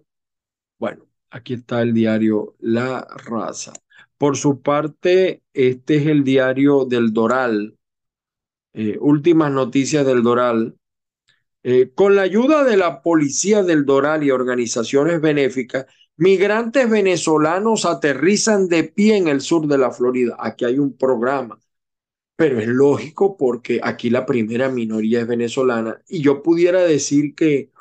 Bueno, 0.78 1.08
aquí 1.32 1.56
está 1.56 1.82
el 1.82 1.94
diario 1.94 2.56
La 2.60 3.08
Raza. 3.26 3.74
Por 4.18 4.38
su 4.38 4.62
parte, 4.62 5.44
este 5.54 5.98
es 5.98 6.08
el 6.08 6.24
diario 6.24 6.86
del 6.86 7.12
Doral. 7.14 7.78
Eh, 8.74 8.98
últimas 9.02 9.52
noticias 9.52 10.06
del 10.06 10.24
Doral. 10.24 10.79
Eh, 11.64 11.92
con 11.94 12.16
la 12.16 12.22
ayuda 12.24 12.64
de 12.64 12.78
la 12.78 13.02
Policía 13.02 13.64
del 13.64 13.86
Doral 13.86 14.24
y 14.24 14.32
organizaciones 14.32 15.20
benéficas, 15.20 15.86
migrantes 16.16 16.90
venezolanos 16.90 17.86
aterrizan 17.86 18.68
de 18.70 18.86
pie 18.86 19.18
en 19.18 19.28
el 19.28 19.42
sur 19.42 19.68
de 19.68 19.78
la 19.78 19.92
Florida. 19.92 20.38
Aquí 20.40 20.66
hay 20.66 20.80
un 20.80 20.96
programa, 20.98 21.60
pero 22.36 22.60
es 22.60 22.68
lógico 22.68 23.38
porque 23.38 23.82
aquí 23.84 24.10
la 24.10 24.26
primera 24.26 24.70
minoría 24.70 25.22
es 25.22 25.28
venezolana 25.28 26.02
y 26.08 26.22
yo 26.22 26.44
pudiera 26.44 26.82
decir 26.84 27.36
que 27.36 27.72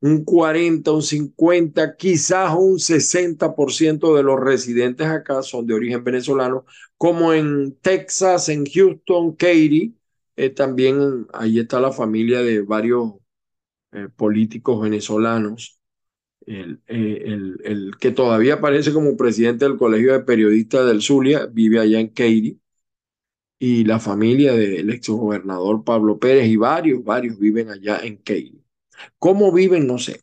un 0.00 0.24
40, 0.24 0.92
un 0.92 1.02
50, 1.02 1.96
quizás 1.96 2.54
un 2.56 2.78
60% 2.78 4.14
de 4.16 4.22
los 4.22 4.38
residentes 4.40 5.06
acá 5.08 5.42
son 5.42 5.66
de 5.66 5.74
origen 5.74 6.04
venezolano, 6.04 6.66
como 6.98 7.32
en 7.32 7.76
Texas, 7.80 8.48
en 8.50 8.66
Houston, 8.66 9.34
Katy, 9.36 9.96
eh, 10.36 10.50
también 10.50 11.26
ahí 11.32 11.58
está 11.58 11.80
la 11.80 11.92
familia 11.92 12.40
de 12.42 12.62
varios 12.62 13.14
eh, 13.92 14.08
políticos 14.16 14.80
venezolanos. 14.82 15.80
El, 16.46 16.82
eh, 16.88 17.22
el, 17.26 17.58
el, 17.64 17.96
que 17.98 18.10
todavía 18.10 18.54
aparece 18.54 18.92
como 18.92 19.16
presidente 19.16 19.64
del 19.64 19.78
Colegio 19.78 20.12
de 20.12 20.20
Periodistas 20.20 20.86
del 20.86 21.02
Zulia, 21.02 21.46
vive 21.46 21.80
allá 21.80 22.00
en 22.00 22.08
Katy. 22.08 22.60
Y 23.58 23.84
la 23.84 23.98
familia 23.98 24.52
del 24.54 24.90
exgobernador 24.90 25.84
Pablo 25.84 26.18
Pérez 26.18 26.48
y 26.48 26.56
varios, 26.56 27.02
varios 27.04 27.38
viven 27.38 27.70
allá 27.70 28.00
en 28.02 28.16
Katy. 28.18 28.62
¿Cómo 29.18 29.52
viven? 29.52 29.86
No 29.86 29.98
sé. 29.98 30.20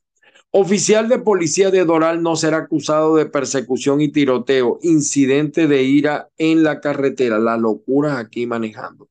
Oficial 0.51 1.07
de 1.09 1.19
policía 1.19 1.71
de 1.71 1.85
Doral 1.85 2.21
no 2.21 2.35
será 2.35 2.57
acusado 2.57 3.15
de 3.15 3.25
persecución 3.25 4.01
y 4.01 4.11
tiroteo. 4.11 4.79
Incidente 4.83 5.67
de 5.67 5.83
ira 5.83 6.29
en 6.37 6.63
la 6.63 6.81
carretera. 6.81 7.39
La 7.39 7.57
locura 7.57 8.19
aquí 8.19 8.45
manejando. 8.45 9.10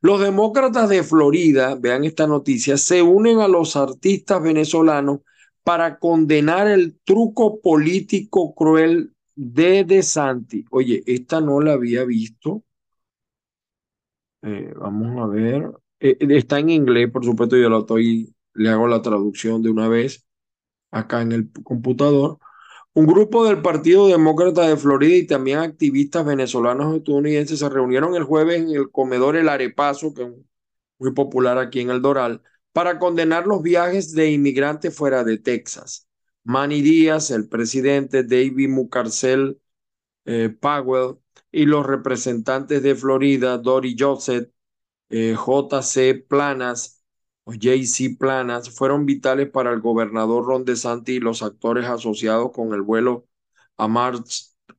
Los 0.00 0.20
demócratas 0.20 0.88
de 0.88 1.02
Florida, 1.02 1.76
vean 1.76 2.04
esta 2.04 2.26
noticia, 2.26 2.76
se 2.76 3.02
unen 3.02 3.40
a 3.40 3.48
los 3.48 3.76
artistas 3.76 4.42
venezolanos 4.42 5.20
para 5.64 5.98
condenar 5.98 6.68
el 6.68 6.98
truco 7.04 7.60
político 7.60 8.54
cruel 8.54 9.12
de 9.34 9.84
De 9.84 10.02
Santi. 10.02 10.64
Oye, 10.70 11.02
esta 11.06 11.40
no 11.40 11.60
la 11.60 11.72
había 11.74 12.04
visto. 12.04 12.64
Eh, 14.42 14.72
vamos 14.76 15.18
a 15.22 15.26
ver. 15.26 15.70
Eh, 16.00 16.16
está 16.30 16.58
en 16.58 16.70
inglés, 16.70 17.10
por 17.10 17.24
supuesto, 17.24 17.56
yo 17.56 17.68
lo 17.68 17.80
estoy, 17.80 18.34
le 18.54 18.68
hago 18.70 18.88
la 18.88 19.02
traducción 19.02 19.62
de 19.62 19.70
una 19.70 19.88
vez 19.88 20.26
acá 20.90 21.22
en 21.22 21.32
el 21.32 21.52
computador. 21.64 22.38
Un 22.94 23.06
grupo 23.06 23.44
del 23.46 23.62
Partido 23.62 24.06
Demócrata 24.08 24.68
de 24.68 24.76
Florida 24.76 25.16
y 25.16 25.26
también 25.26 25.58
activistas 25.60 26.26
venezolanos 26.26 26.94
estadounidenses 26.94 27.58
se 27.58 27.68
reunieron 27.70 28.14
el 28.16 28.24
jueves 28.24 28.60
en 28.60 28.70
el 28.70 28.90
comedor 28.90 29.36
El 29.36 29.48
Arepazo, 29.48 30.12
que 30.12 30.24
es 30.24 30.30
muy 30.98 31.12
popular 31.12 31.56
aquí 31.58 31.80
en 31.80 31.90
el 31.90 32.02
Doral, 32.02 32.42
para 32.72 32.98
condenar 32.98 33.46
los 33.46 33.62
viajes 33.62 34.12
de 34.12 34.30
inmigrantes 34.30 34.94
fuera 34.94 35.24
de 35.24 35.38
Texas. 35.38 36.06
Manny 36.44 36.82
Díaz, 36.82 37.30
el 37.30 37.48
presidente 37.48 38.24
David 38.24 38.68
Mucarcel 38.68 39.60
eh, 40.26 40.50
Powell 40.50 41.16
y 41.50 41.66
los 41.66 41.86
representantes 41.86 42.82
de 42.82 42.94
Florida, 42.94 43.58
Dory 43.58 43.96
Joseph, 43.98 44.50
eh, 45.10 45.34
JC 45.36 46.26
Planas, 46.28 47.01
o 47.44 47.52
JC 47.54 48.16
Planas 48.18 48.70
fueron 48.70 49.06
vitales 49.06 49.50
para 49.50 49.72
el 49.72 49.80
gobernador 49.80 50.44
Ron 50.46 50.64
DeSantis 50.64 51.16
y 51.16 51.20
los 51.20 51.42
actores 51.42 51.86
asociados 51.86 52.52
con 52.52 52.72
el 52.74 52.82
vuelo 52.82 53.26
a, 53.78 53.86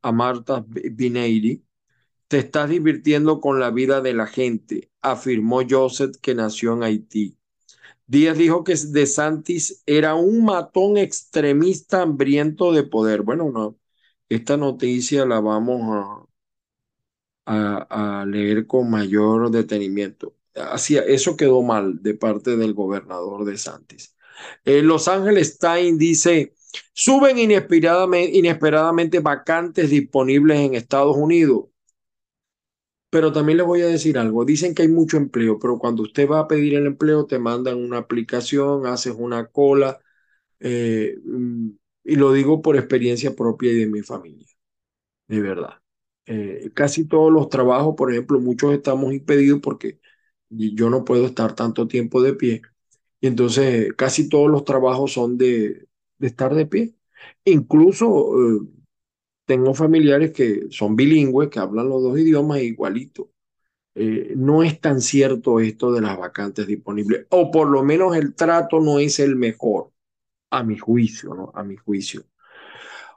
a 0.02 0.12
Marta 0.12 0.66
Bineiri. 0.68 1.64
Te 2.28 2.40
estás 2.40 2.70
divirtiendo 2.70 3.42
con 3.42 3.60
la 3.60 3.72
vida 3.72 4.02
de 4.02 4.14
la 4.14 4.28
gente, 4.28 4.92
afirmó 5.02 5.62
Joseph, 5.70 6.16
que 6.22 6.36
nació 6.36 6.74
en 6.74 6.84
Haití. 6.84 7.38
Díaz 8.08 8.38
dijo 8.38 8.64
que 8.64 8.76
DeSantis 8.76 9.84
era 9.86 10.16
un 10.16 10.46
matón 10.46 10.98
extremista 10.98 12.02
hambriento 12.02 12.72
de 12.74 12.84
poder. 12.84 13.22
Bueno, 13.24 13.52
no, 13.52 13.78
esta 14.30 14.58
noticia 14.58 15.26
la 15.26 15.40
vamos 15.42 16.28
a, 17.46 18.22
a 18.22 18.26
leer 18.26 18.68
con 18.68 18.90
mayor 18.90 19.50
detenimiento. 19.52 20.36
Hacia, 20.56 21.02
eso 21.04 21.36
quedó 21.38 21.62
mal 21.64 22.02
de 22.02 22.14
parte 22.16 22.58
del 22.58 22.74
gobernador 22.74 23.46
de 23.46 23.58
Santis. 23.58 24.16
Eh, 24.66 24.82
Los 24.82 25.08
Ángeles 25.08 25.58
Times 25.60 25.98
dice, 25.98 26.54
suben 26.94 27.38
inesperadamente, 27.40 29.20
vacantes 29.20 29.90
disponibles 29.90 30.60
en 30.60 30.76
Estados 30.76 31.16
Unidos. 31.18 31.66
Pero 33.10 33.32
también 33.32 33.58
les 33.58 33.68
voy 33.68 33.82
a 33.82 33.88
decir 33.88 34.18
algo, 34.18 34.44
dicen 34.46 34.74
que 34.74 34.82
hay 34.84 34.88
mucho 34.88 35.18
empleo, 35.18 35.60
pero 35.60 35.78
cuando 35.78 36.02
usted 36.04 36.28
va 36.30 36.40
a 36.40 36.48
pedir 36.48 36.74
el 36.76 36.88
empleo 36.88 37.26
te 37.28 37.38
mandan 37.40 37.78
una 37.78 38.00
aplicación, 38.00 38.88
haces 38.88 39.14
una 39.18 39.46
cola, 39.48 40.00
eh, 40.60 41.18
mm, 41.26 41.70
y 42.06 42.16
lo 42.18 42.34
digo 42.34 42.62
por 42.62 42.78
experiencia 42.78 43.36
propia 43.36 43.72
y 43.74 43.76
de 43.78 43.88
mi 43.88 44.02
familia, 44.04 44.48
de 45.28 45.42
verdad. 45.42 45.76
Eh, 46.28 46.72
casi 46.76 47.08
todos 47.08 47.32
los 47.34 47.50
trabajos, 47.50 47.96
por 47.98 48.12
ejemplo, 48.12 48.40
muchos 48.42 48.74
estamos 48.74 49.14
impedidos 49.14 49.62
porque 49.62 50.00
yo 50.58 50.90
no 50.90 51.06
puedo 51.06 51.26
estar 51.26 51.56
tanto 51.56 51.88
tiempo 51.88 52.22
de 52.22 52.34
pie. 52.34 52.62
Y 53.22 53.28
entonces 53.28 53.94
casi 53.96 54.30
todos 54.30 54.50
los 54.52 54.66
trabajos 54.66 55.14
son 55.14 55.38
de, 55.38 55.88
de 56.18 56.28
estar 56.28 56.54
de 56.56 56.66
pie. 56.66 56.96
Incluso 57.46 58.34
eh, 58.40 58.62
tengo 59.46 59.74
familiares 59.74 60.32
que 60.32 60.68
son 60.70 60.96
bilingües, 60.96 61.50
que 61.50 61.60
hablan 61.60 61.90
los 61.90 62.04
dos 62.04 62.18
idiomas 62.20 62.62
igualito. 62.62 63.30
Eh, 63.96 64.34
no 64.36 64.64
es 64.64 64.82
tan 64.82 65.02
cierto 65.02 65.60
esto 65.60 65.92
de 65.94 66.02
las 66.02 66.18
vacantes 66.18 66.66
disponibles, 66.66 67.28
o 67.30 67.52
por 67.52 67.70
lo 67.70 67.84
menos 67.84 68.16
el 68.16 68.34
trato 68.34 68.80
no 68.80 69.00
es 69.00 69.20
el 69.20 69.36
mejor, 69.36 69.92
a 70.52 70.64
mi 70.64 70.78
juicio, 70.78 71.36
¿no? 71.36 71.52
A 71.56 71.64
mi 71.64 71.78
juicio. 71.78 72.24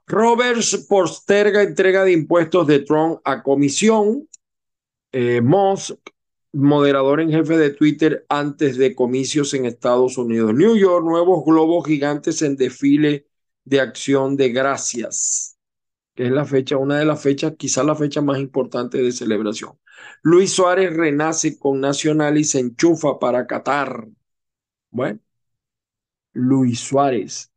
Roberts 0.07 0.87
posterga 0.88 1.62
entrega 1.62 2.05
de 2.05 2.12
impuestos 2.12 2.66
de 2.66 2.81
Trump 2.81 3.20
a 3.25 3.42
comisión. 3.42 4.29
Eh, 5.12 5.40
Musk, 5.40 5.99
moderador 6.56 7.20
en 7.20 7.30
jefe 7.30 7.56
de 7.56 7.70
Twitter 7.70 8.24
antes 8.28 8.76
de 8.78 8.94
comicios 8.94 9.54
en 9.54 9.66
Estados 9.66 10.18
Unidos. 10.18 10.54
New 10.54 10.76
York, 10.76 11.04
nuevos 11.04 11.44
globos 11.44 11.86
gigantes 11.86 12.42
en 12.42 12.56
desfile 12.56 13.26
de 13.64 13.80
acción 13.80 14.36
de 14.36 14.50
gracias, 14.50 15.58
que 16.14 16.26
es 16.26 16.32
la 16.32 16.44
fecha, 16.44 16.76
una 16.76 16.98
de 16.98 17.04
las 17.04 17.22
fechas, 17.22 17.54
quizás 17.58 17.84
la 17.84 17.94
fecha 17.96 18.22
más 18.22 18.38
importante 18.38 19.02
de 19.02 19.12
celebración. 19.12 19.78
Luis 20.22 20.52
Suárez 20.52 20.94
renace 20.94 21.58
con 21.58 21.80
Nacional 21.80 22.38
y 22.38 22.44
se 22.44 22.60
enchufa 22.60 23.18
para 23.18 23.46
Qatar. 23.46 24.06
Bueno, 24.90 25.20
Luis 26.32 26.80
Suárez 26.80 27.50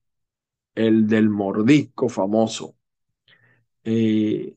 el 0.76 1.08
del 1.08 1.30
mordisco 1.30 2.10
famoso. 2.10 2.76
Eh, 3.84 4.56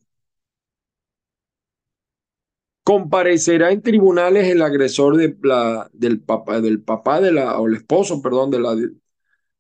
comparecerá 2.84 3.70
en 3.70 3.82
tribunales 3.82 4.48
el 4.48 4.62
agresor 4.62 5.16
del 5.16 6.20
papá, 6.20 6.60
del 6.60 6.82
papá 6.82 7.20
de 7.20 7.32
la, 7.32 7.58
o 7.58 7.68
el 7.68 7.74
esposo, 7.74 8.20
perdón, 8.20 8.50
de 8.50 8.60
la 8.60 8.76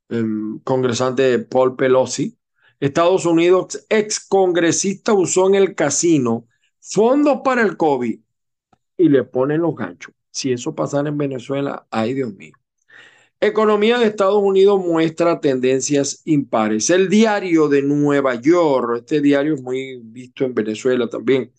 em, 0.08 0.58
congresante 0.60 1.38
Paul 1.40 1.76
Pelosi. 1.76 2.36
Estados 2.80 3.26
Unidos, 3.26 3.86
ex 3.88 4.26
congresista 4.26 5.12
usó 5.12 5.48
en 5.48 5.54
el 5.54 5.74
casino 5.74 6.48
fondos 6.80 7.40
para 7.44 7.62
el 7.62 7.76
COVID 7.76 8.18
y 8.96 9.08
le 9.08 9.22
ponen 9.24 9.62
los 9.62 9.76
ganchos. 9.76 10.12
Si 10.30 10.52
eso 10.52 10.74
pasara 10.74 11.08
en 11.08 11.18
Venezuela, 11.18 11.86
ay 11.90 12.14
Dios 12.14 12.34
mío. 12.34 12.54
Economía 13.38 13.98
de 13.98 14.06
Estados 14.06 14.40
Unidos 14.40 14.80
muestra 14.84 15.40
tendencias 15.40 16.22
impares. 16.24 16.90
El 16.90 17.08
diario 17.08 17.68
de 17.68 17.82
Nueva 17.82 18.36
York, 18.36 18.98
este 18.98 19.20
diario 19.20 19.54
es 19.54 19.62
muy 19.62 20.00
visto 20.02 20.44
en 20.44 20.54
Venezuela 20.54 21.08
también 21.08 21.52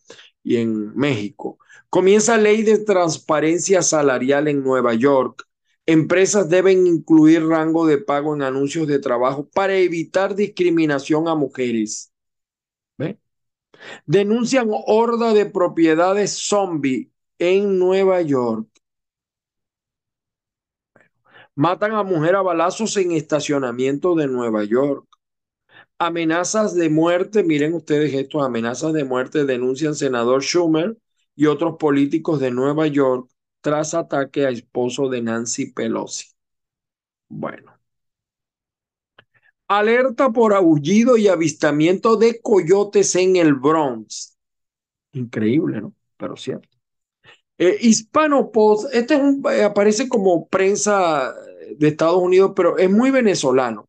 y 0.43 0.57
en 0.57 0.95
México. 0.95 1.57
Comienza 1.89 2.37
ley 2.37 2.63
de 2.63 2.79
transparencia 2.79 3.81
salarial 3.81 4.47
en 4.47 4.63
Nueva 4.63 4.93
York. 4.93 5.47
Empresas 5.85 6.49
deben 6.49 6.87
incluir 6.87 7.45
rango 7.45 7.85
de 7.85 7.97
pago 7.97 8.35
en 8.35 8.41
anuncios 8.41 8.87
de 8.87 8.99
trabajo 8.99 9.49
para 9.53 9.75
evitar 9.75 10.35
discriminación 10.35 11.27
a 11.27 11.35
mujeres. 11.35 12.11
¿Ve? 12.97 13.19
Denuncian 14.05 14.69
horda 14.69 15.33
de 15.33 15.45
propiedades 15.45 16.31
zombie 16.31 17.11
en 17.37 17.77
Nueva 17.77 18.21
York. 18.21 18.67
Matan 21.55 21.91
a 21.93 22.03
mujer 22.03 22.35
a 22.35 22.41
balazos 22.41 22.97
en 22.97 23.11
estacionamiento 23.11 24.15
de 24.15 24.27
Nueva 24.27 24.63
York. 24.63 25.12
Amenazas 25.99 26.75
de 26.75 26.89
muerte, 26.89 27.43
miren 27.43 27.73
ustedes 27.73 28.13
esto, 28.13 28.41
amenazas 28.41 28.93
de 28.93 29.03
muerte 29.03 29.45
denuncian 29.45 29.95
senador 29.95 30.43
Schumer 30.43 30.97
y 31.35 31.45
otros 31.45 31.77
políticos 31.77 32.39
de 32.39 32.51
Nueva 32.51 32.87
York 32.87 33.29
tras 33.61 33.93
ataque 33.93 34.45
a 34.45 34.49
esposo 34.49 35.07
de 35.09 35.21
Nancy 35.21 35.71
Pelosi. 35.71 36.27
Bueno. 37.29 37.71
Alerta 39.67 40.31
por 40.31 40.53
aullido 40.53 41.17
y 41.17 41.29
avistamiento 41.29 42.17
de 42.17 42.41
coyotes 42.41 43.15
en 43.15 43.37
el 43.37 43.53
Bronx. 43.53 44.37
Increíble, 45.13 45.81
¿no? 45.81 45.93
Pero 46.17 46.35
cierto. 46.35 46.69
Eh, 47.57 47.77
Hispano 47.81 48.51
Post, 48.51 48.93
este 48.93 49.15
eh, 49.15 49.63
aparece 49.63 50.09
como 50.09 50.47
prensa 50.47 51.33
de 51.77 51.87
Estados 51.87 52.21
Unidos, 52.21 52.51
pero 52.55 52.77
es 52.77 52.89
muy 52.89 53.09
venezolano. 53.09 53.87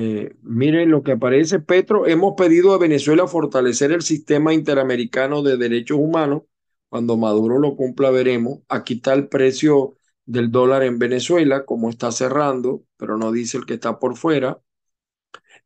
Eh, 0.00 0.36
miren 0.42 0.92
lo 0.92 1.02
que 1.02 1.10
aparece, 1.10 1.58
Petro, 1.58 2.06
hemos 2.06 2.34
pedido 2.36 2.72
a 2.72 2.78
Venezuela 2.78 3.26
fortalecer 3.26 3.90
el 3.90 4.02
sistema 4.02 4.54
interamericano 4.54 5.42
de 5.42 5.56
derechos 5.56 5.98
humanos. 5.98 6.42
Cuando 6.88 7.16
Maduro 7.16 7.58
lo 7.58 7.74
cumpla, 7.74 8.10
veremos. 8.10 8.60
Aquí 8.68 8.94
está 8.94 9.12
el 9.12 9.26
precio 9.26 9.96
del 10.24 10.52
dólar 10.52 10.84
en 10.84 11.00
Venezuela, 11.00 11.64
como 11.64 11.90
está 11.90 12.12
cerrando, 12.12 12.84
pero 12.96 13.18
no 13.18 13.32
dice 13.32 13.58
el 13.58 13.66
que 13.66 13.74
está 13.74 13.98
por 13.98 14.16
fuera. 14.16 14.60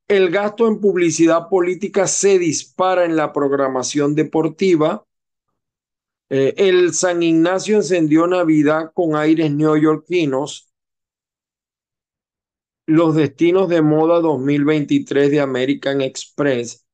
El 0.09 0.31
gasto 0.31 0.66
en 0.66 0.81
publicidad 0.81 1.51
política 1.51 2.07
se 2.07 2.38
dispara 2.38 3.05
en 3.05 3.16
la 3.16 3.35
programación 3.35 4.14
deportiva. 4.14 5.05
Eh, 6.31 6.55
el 6.57 6.95
San 6.95 7.23
Ignacio 7.23 7.77
encendió 7.77 8.27
Navidad 8.27 8.92
con 8.95 9.14
aires 9.14 9.53
neoyorquinos. 9.53 10.72
Los 12.87 13.16
destinos 13.16 13.68
de 13.68 13.83
moda 13.83 14.21
2023 14.21 15.33
de 15.33 15.40
American 15.40 16.01
Express. 16.01 16.87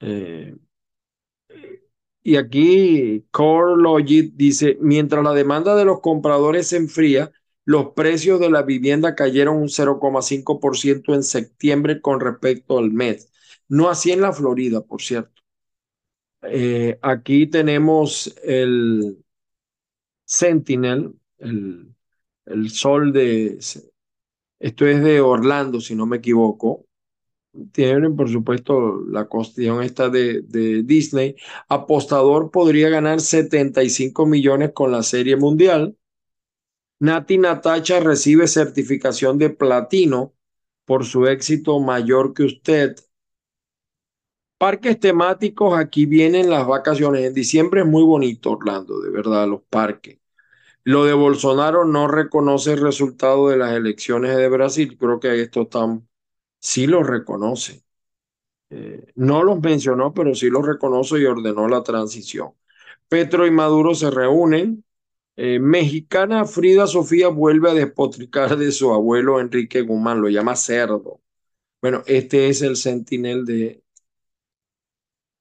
Eh, 0.00 0.54
y 2.22 2.36
aquí 2.36 3.26
CoreLogic 3.30 4.34
dice, 4.34 4.76
mientras 4.80 5.24
la 5.24 5.32
demanda 5.32 5.74
de 5.76 5.84
los 5.84 6.00
compradores 6.00 6.68
se 6.68 6.76
enfría, 6.76 7.32
los 7.64 7.92
precios 7.94 8.40
de 8.40 8.50
la 8.50 8.62
vivienda 8.62 9.14
cayeron 9.14 9.56
un 9.56 9.68
0,5% 9.68 11.14
en 11.14 11.22
septiembre 11.22 12.00
con 12.00 12.20
respecto 12.20 12.78
al 12.78 12.90
mes. 12.90 13.30
No 13.68 13.88
así 13.90 14.12
en 14.12 14.20
la 14.22 14.32
Florida, 14.32 14.80
por 14.82 15.02
cierto. 15.02 15.42
Eh, 16.42 16.98
aquí 17.02 17.46
tenemos 17.48 18.34
el 18.44 19.24
Sentinel, 20.24 21.14
el, 21.38 21.94
el 22.46 22.70
sol 22.70 23.12
de... 23.12 23.58
Esto 24.60 24.86
es 24.86 25.02
de 25.02 25.20
Orlando, 25.20 25.80
si 25.80 25.94
no 25.94 26.06
me 26.06 26.18
equivoco. 26.18 26.86
Tienen, 27.72 28.16
por 28.16 28.30
supuesto, 28.30 29.00
la 29.08 29.24
cuestión 29.26 29.82
esta 29.82 30.08
de, 30.10 30.42
de 30.42 30.82
Disney. 30.82 31.36
Apostador 31.68 32.50
podría 32.50 32.88
ganar 32.88 33.20
75 33.20 34.26
millones 34.26 34.72
con 34.72 34.92
la 34.92 35.02
Serie 35.02 35.36
Mundial. 35.36 35.96
Nati 37.00 37.38
Natacha 37.38 38.00
recibe 38.00 38.46
certificación 38.48 39.38
de 39.38 39.50
platino 39.50 40.34
por 40.84 41.04
su 41.04 41.26
éxito 41.26 41.80
mayor 41.80 42.34
que 42.34 42.44
usted 42.44 42.96
Parques 44.58 44.98
temáticos, 44.98 45.78
aquí 45.78 46.04
vienen 46.06 46.50
las 46.50 46.66
vacaciones. 46.66 47.24
En 47.24 47.32
diciembre 47.34 47.80
es 47.82 47.86
muy 47.86 48.02
bonito 48.02 48.52
Orlando, 48.52 49.00
de 49.00 49.10
verdad, 49.10 49.46
los 49.48 49.62
parques. 49.62 50.18
Lo 50.88 51.04
de 51.04 51.12
Bolsonaro 51.12 51.84
no 51.84 52.08
reconoce 52.08 52.72
el 52.72 52.80
resultado 52.80 53.50
de 53.50 53.58
las 53.58 53.74
elecciones 53.74 54.34
de 54.38 54.48
Brasil. 54.48 54.96
Creo 54.98 55.20
que 55.20 55.42
esto 55.42 55.62
están, 55.62 56.08
sí 56.60 56.86
lo 56.86 57.02
reconoce. 57.02 57.84
Eh, 58.70 59.12
no 59.16 59.42
los 59.42 59.60
mencionó, 59.60 60.14
pero 60.14 60.34
sí 60.34 60.48
los 60.48 60.66
reconoce 60.66 61.20
y 61.20 61.26
ordenó 61.26 61.68
la 61.68 61.82
transición. 61.82 62.54
Petro 63.06 63.46
y 63.46 63.50
Maduro 63.50 63.94
se 63.94 64.10
reúnen. 64.10 64.82
Eh, 65.36 65.58
mexicana 65.58 66.46
Frida 66.46 66.86
Sofía 66.86 67.28
vuelve 67.28 67.70
a 67.70 67.74
despotricar 67.74 68.56
de 68.56 68.72
su 68.72 68.90
abuelo 68.90 69.40
Enrique 69.40 69.82
Guzmán, 69.82 70.22
lo 70.22 70.30
llama 70.30 70.56
cerdo. 70.56 71.20
Bueno, 71.82 72.02
este 72.06 72.48
es 72.48 72.62
el 72.62 72.76
sentinel 72.76 73.44
de, 73.44 73.82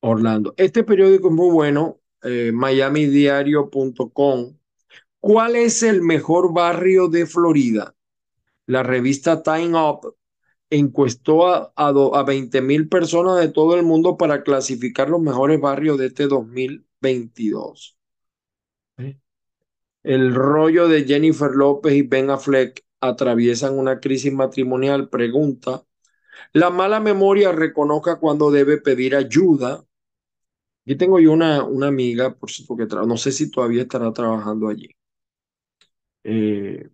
Orlando. 0.01 0.53
Este 0.57 0.83
periódico 0.83 1.29
es 1.29 1.33
muy 1.33 1.51
bueno, 1.51 1.99
eh, 2.23 2.51
miamidiario.com. 2.53 4.56
¿Cuál 5.27 5.57
es 5.57 5.83
el 5.83 6.03
mejor 6.03 6.53
barrio 6.53 7.09
de 7.09 7.25
Florida? 7.25 7.93
La 8.65 8.81
revista 8.81 9.43
Time 9.43 9.77
Up 9.77 10.15
encuestó 10.69 11.49
a, 11.49 11.73
a, 11.75 12.23
20 12.23 12.61
mil 12.61 12.87
personas 12.87 13.37
de 13.41 13.49
todo 13.49 13.75
el 13.75 13.83
mundo 13.83 14.15
para 14.15 14.41
clasificar 14.41 15.09
los 15.09 15.19
mejores 15.19 15.59
barrios 15.59 15.97
de 15.97 16.05
este 16.05 16.27
2022. 16.27 17.97
¿Eh? 18.99 19.19
El 20.01 20.33
rollo 20.33 20.87
de 20.87 21.03
Jennifer 21.03 21.51
López 21.51 21.91
y 21.95 22.03
Ben 22.03 22.29
Affleck 22.29 22.85
atraviesan 23.01 23.77
una 23.77 23.99
crisis 23.99 24.31
matrimonial. 24.31 25.09
Pregunta. 25.09 25.83
La 26.53 26.69
mala 26.69 27.01
memoria 27.01 27.51
reconozca 27.51 28.17
cuando 28.17 28.49
debe 28.49 28.77
pedir 28.77 29.13
ayuda. 29.13 29.83
Aquí 30.85 30.95
tengo 30.95 31.19
yo 31.19 31.33
una, 31.33 31.65
una 31.65 31.87
amiga, 31.87 32.33
por 32.33 32.49
supuesto, 32.49 33.01
que 33.01 33.05
no 33.05 33.17
sé 33.17 33.33
si 33.33 33.51
todavía 33.51 33.81
estará 33.81 34.13
trabajando 34.13 34.69
allí. 34.69 34.87
Eh, 36.29 36.89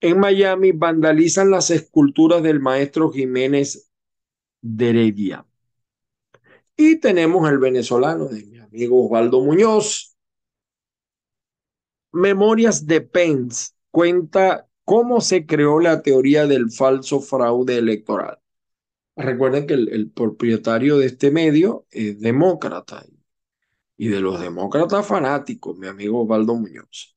en 0.00 0.18
Miami 0.18 0.72
vandalizan 0.72 1.48
las 1.52 1.70
esculturas 1.70 2.42
del 2.42 2.58
maestro 2.58 3.12
Jiménez 3.12 3.88
de 4.60 4.90
Heredia. 4.90 5.46
Y 6.76 6.98
tenemos 6.98 7.48
el 7.48 7.58
venezolano 7.58 8.26
de 8.26 8.44
mi 8.44 8.58
amigo 8.58 9.06
Osvaldo 9.06 9.42
Muñoz. 9.42 10.16
Memorias 12.10 12.84
de 12.84 13.02
Pence 13.02 13.74
cuenta 13.92 14.68
cómo 14.84 15.20
se 15.20 15.46
creó 15.46 15.78
la 15.78 16.02
teoría 16.02 16.48
del 16.48 16.72
falso 16.72 17.20
fraude 17.20 17.78
electoral. 17.78 18.40
Recuerden 19.14 19.68
que 19.68 19.74
el, 19.74 20.10
propietario 20.10 20.98
de 20.98 21.06
este 21.06 21.30
medio 21.30 21.86
es 21.92 22.18
demócrata 22.18 23.06
y 23.96 24.08
de 24.08 24.20
los 24.20 24.40
demócratas 24.40 25.06
fanáticos, 25.06 25.78
mi 25.78 25.86
amigo 25.86 26.22
Osvaldo 26.22 26.56
Muñoz. 26.56 27.16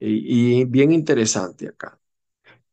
Y 0.00 0.64
bien 0.64 0.92
interesante 0.92 1.68
acá. 1.68 2.00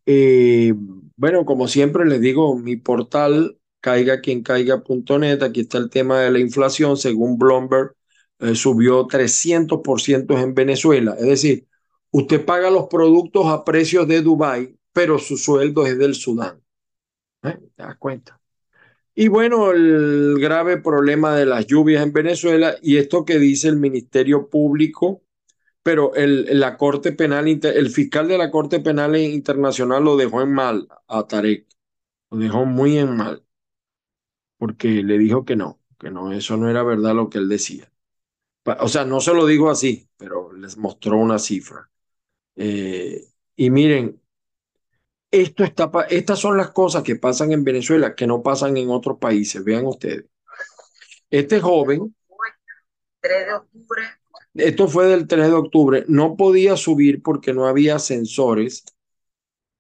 Eh, 0.10 0.74
bueno, 1.18 1.46
como 1.46 1.68
siempre 1.68 2.06
les 2.06 2.22
digo, 2.22 2.58
mi 2.58 2.78
portal 2.78 3.58
caiga 3.82 4.22
quien 4.22 4.42
caiga.net, 4.42 5.44
aquí 5.44 5.62
está 5.62 5.78
el 5.80 5.90
tema 5.90 6.22
de 6.22 6.32
la 6.32 6.40
inflación, 6.40 6.96
según 6.96 7.38
Bloomberg, 7.38 7.94
eh, 8.40 8.56
subió 8.56 9.06
300% 9.06 10.40
en 10.40 10.54
Venezuela. 10.54 11.16
Es 11.20 11.26
decir, 11.26 11.68
usted 12.12 12.46
paga 12.46 12.70
los 12.72 12.88
productos 12.88 13.48
a 13.48 13.66
precios 13.66 14.08
de 14.08 14.22
Dubái, 14.22 14.78
pero 14.94 15.20
su 15.20 15.36
sueldo 15.36 15.86
es 15.86 15.98
del 15.98 16.16
Sudán. 16.16 16.62
¿Eh? 17.44 17.58
¿Te 17.76 17.84
das 17.84 17.98
cuenta? 17.98 18.40
Y 19.14 19.28
bueno, 19.28 19.72
el 19.72 20.38
grave 20.40 20.78
problema 20.78 21.36
de 21.36 21.46
las 21.46 21.66
lluvias 21.68 22.04
en 22.04 22.14
Venezuela 22.14 22.76
y 22.82 22.98
esto 22.98 23.26
que 23.26 23.40
dice 23.40 23.68
el 23.68 23.78
Ministerio 23.78 24.48
Público 24.48 25.24
pero 25.88 26.14
el, 26.16 26.60
la 26.60 26.76
Corte 26.76 27.14
Penal, 27.14 27.48
el 27.48 27.90
fiscal 27.92 28.28
de 28.28 28.38
la 28.38 28.52
Corte 28.52 28.82
Penal 28.82 29.16
Internacional 29.16 30.04
lo 30.04 30.18
dejó 30.18 30.42
en 30.42 30.52
mal 30.52 30.90
a 31.08 31.26
Tarek, 31.26 31.66
lo 32.30 32.40
dejó 32.40 32.66
muy 32.66 32.98
en 32.98 33.16
mal, 33.16 33.46
porque 34.58 34.90
le 35.02 35.18
dijo 35.18 35.46
que 35.46 35.56
no, 35.56 35.80
que 35.98 36.12
no, 36.12 36.34
eso 36.34 36.58
no 36.58 36.70
era 36.70 36.84
verdad 36.84 37.16
lo 37.16 37.30
que 37.30 37.38
él 37.38 37.48
decía. 37.48 37.90
O 38.82 38.90
sea, 38.90 39.06
no 39.06 39.22
se 39.22 39.34
lo 39.34 39.46
dijo 39.46 39.70
así, 39.70 40.10
pero 40.18 40.52
les 40.52 40.76
mostró 40.76 41.16
una 41.16 41.40
cifra. 41.40 41.90
Eh, 42.58 43.24
y 43.56 43.70
miren, 43.70 44.22
esto 45.32 45.64
está, 45.64 45.90
estas 46.10 46.38
son 46.38 46.58
las 46.58 46.72
cosas 46.72 47.02
que 47.02 47.16
pasan 47.16 47.54
en 47.54 47.64
Venezuela, 47.64 48.14
que 48.14 48.28
no 48.28 48.44
pasan 48.44 48.76
en 48.76 48.90
otros 48.90 49.20
países. 49.20 49.64
Vean 49.64 49.86
ustedes. 49.86 50.26
Este 51.30 51.62
joven, 51.62 52.14
3 53.22 53.46
de 53.46 53.54
octubre 53.54 54.04
esto 54.58 54.88
fue 54.88 55.08
del 55.08 55.28
3 55.28 55.48
de 55.48 55.54
octubre, 55.54 56.06
no 56.08 56.36
podía 56.36 56.76
subir 56.78 57.22
porque 57.22 57.54
no 57.54 57.68
había 57.68 57.96
ascensores. 57.96 58.86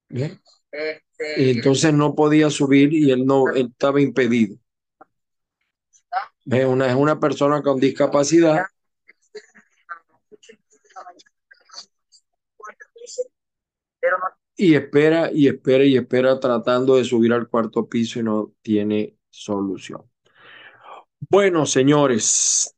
Este, 0.09 1.51
entonces 1.51 1.93
no 1.93 2.15
podía 2.15 2.49
subir 2.49 2.93
y 2.93 3.11
él 3.11 3.25
no 3.25 3.49
estaba 3.53 4.01
impedido. 4.01 4.57
Es 6.45 6.65
una, 6.65 6.87
es 6.87 6.95
una 6.95 7.19
persona 7.19 7.61
con 7.61 7.79
discapacidad. 7.79 8.65
Y 14.55 14.73
espera 14.73 15.29
y 15.31 15.47
espera 15.47 15.83
y 15.83 15.97
espera 15.97 16.39
tratando 16.39 16.95
de 16.95 17.03
subir 17.03 17.33
al 17.33 17.47
cuarto 17.47 17.87
piso 17.87 18.19
y 18.19 18.23
no 18.23 18.53
tiene 18.61 19.17
solución. 19.29 20.03
Bueno, 21.19 21.65
señores, 21.65 22.75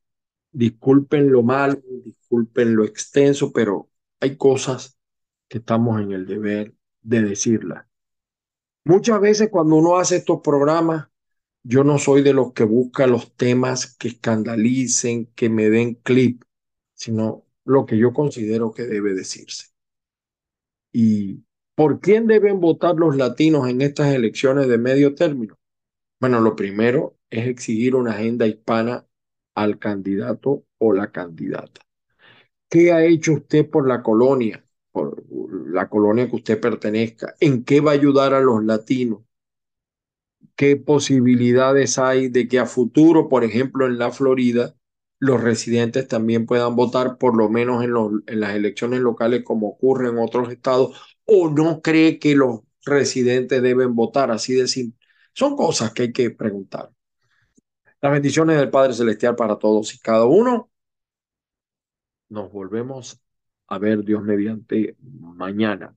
disculpen 0.51 1.31
lo 1.31 1.43
mal, 1.43 1.83
disculpen 2.03 2.75
lo 2.75 2.83
extenso, 2.83 3.51
pero 3.51 3.89
hay 4.19 4.35
cosas 4.35 4.97
que 5.47 5.59
estamos 5.59 6.01
en 6.01 6.11
el 6.11 6.25
deber 6.25 6.73
de 7.01 7.21
decirlas. 7.21 7.85
Muchas 8.85 9.19
veces 9.21 9.49
cuando 9.49 9.75
uno 9.75 9.97
hace 9.97 10.17
estos 10.17 10.41
programas, 10.41 11.07
yo 11.63 11.83
no 11.83 11.97
soy 11.97 12.23
de 12.23 12.33
los 12.33 12.53
que 12.53 12.63
busca 12.63 13.05
los 13.05 13.35
temas 13.35 13.95
que 13.97 14.09
escandalicen, 14.09 15.27
que 15.35 15.49
me 15.49 15.69
den 15.69 15.95
clip, 15.95 16.43
sino 16.93 17.45
lo 17.65 17.85
que 17.85 17.97
yo 17.97 18.13
considero 18.13 18.71
que 18.71 18.83
debe 18.83 19.13
decirse. 19.13 19.67
¿Y 20.91 21.43
por 21.75 21.99
quién 21.99 22.27
deben 22.27 22.59
votar 22.59 22.95
los 22.95 23.15
latinos 23.15 23.69
en 23.69 23.81
estas 23.81 24.13
elecciones 24.13 24.67
de 24.67 24.77
medio 24.77 25.13
término? 25.13 25.57
Bueno, 26.19 26.41
lo 26.41 26.55
primero 26.55 27.17
es 27.29 27.47
exigir 27.47 27.95
una 27.95 28.11
agenda 28.11 28.47
hispana 28.47 29.05
al 29.63 29.79
candidato 29.79 30.65
o 30.79 30.93
la 30.93 31.11
candidata. 31.11 31.81
¿Qué 32.69 32.91
ha 32.91 33.03
hecho 33.05 33.33
usted 33.33 33.69
por 33.69 33.87
la 33.87 34.01
colonia, 34.03 34.63
por 34.91 35.23
la 35.67 35.89
colonia 35.89 36.29
que 36.29 36.37
usted 36.37 36.59
pertenezca? 36.61 37.35
¿En 37.39 37.63
qué 37.63 37.81
va 37.81 37.91
a 37.91 37.95
ayudar 37.95 38.33
a 38.33 38.41
los 38.41 38.63
latinos? 38.63 39.21
¿Qué 40.55 40.75
posibilidades 40.75 41.97
hay 41.97 42.27
de 42.29 42.47
que 42.47 42.59
a 42.59 42.65
futuro, 42.65 43.29
por 43.29 43.43
ejemplo, 43.43 43.85
en 43.87 43.97
la 43.97 44.11
Florida, 44.11 44.75
los 45.19 45.41
residentes 45.41 46.07
también 46.07 46.45
puedan 46.45 46.75
votar, 46.75 47.17
por 47.17 47.35
lo 47.37 47.49
menos 47.49 47.83
en, 47.83 47.93
en 48.27 48.39
las 48.39 48.55
elecciones 48.55 48.99
locales 48.99 49.43
como 49.43 49.69
ocurre 49.69 50.09
en 50.09 50.17
otros 50.19 50.51
estados? 50.51 51.17
¿O 51.25 51.49
no 51.49 51.81
cree 51.81 52.19
que 52.19 52.35
los 52.35 52.61
residentes 52.85 53.61
deben 53.61 53.95
votar 53.95 54.31
así 54.31 54.53
de? 54.53 54.67
Son 55.33 55.55
cosas 55.55 55.93
que 55.93 56.03
hay 56.03 56.13
que 56.13 56.31
preguntar. 56.31 56.91
Las 58.01 58.11
bendiciones 58.13 58.57
del 58.57 58.69
Padre 58.69 58.93
Celestial 58.93 59.35
para 59.35 59.57
todos 59.57 59.93
y 59.93 59.99
cada 59.99 60.25
uno. 60.25 60.71
Nos 62.29 62.51
volvemos 62.51 63.21
a 63.67 63.77
ver 63.77 64.03
Dios 64.03 64.23
mediante 64.23 64.95
mañana 65.01 65.95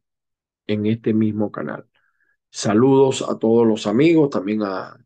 en 0.66 0.86
este 0.86 1.14
mismo 1.14 1.52
canal. 1.52 1.86
Saludos 2.50 3.22
a 3.28 3.38
todos 3.38 3.66
los 3.66 3.86
amigos, 3.86 4.30
también 4.30 4.62
a 4.62 4.96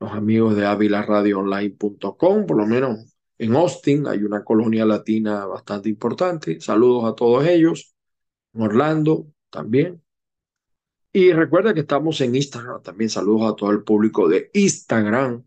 los 0.00 0.12
amigos 0.12 0.56
de 0.56 0.66
avilaradioonline.com, 0.66 2.46
por 2.46 2.56
lo 2.56 2.66
menos 2.66 3.18
en 3.38 3.54
Austin 3.54 4.06
hay 4.08 4.24
una 4.24 4.42
colonia 4.42 4.84
latina 4.84 5.46
bastante 5.46 5.88
importante. 5.88 6.60
Saludos 6.60 7.04
a 7.04 7.14
todos 7.14 7.46
ellos. 7.46 7.94
En 8.52 8.62
Orlando 8.62 9.28
también. 9.50 10.02
Y 11.12 11.32
recuerda 11.32 11.72
que 11.72 11.80
estamos 11.80 12.20
en 12.20 12.34
Instagram 12.34 12.82
también. 12.82 13.10
Saludos 13.10 13.52
a 13.52 13.56
todo 13.56 13.70
el 13.70 13.84
público 13.84 14.28
de 14.28 14.50
Instagram 14.54 15.44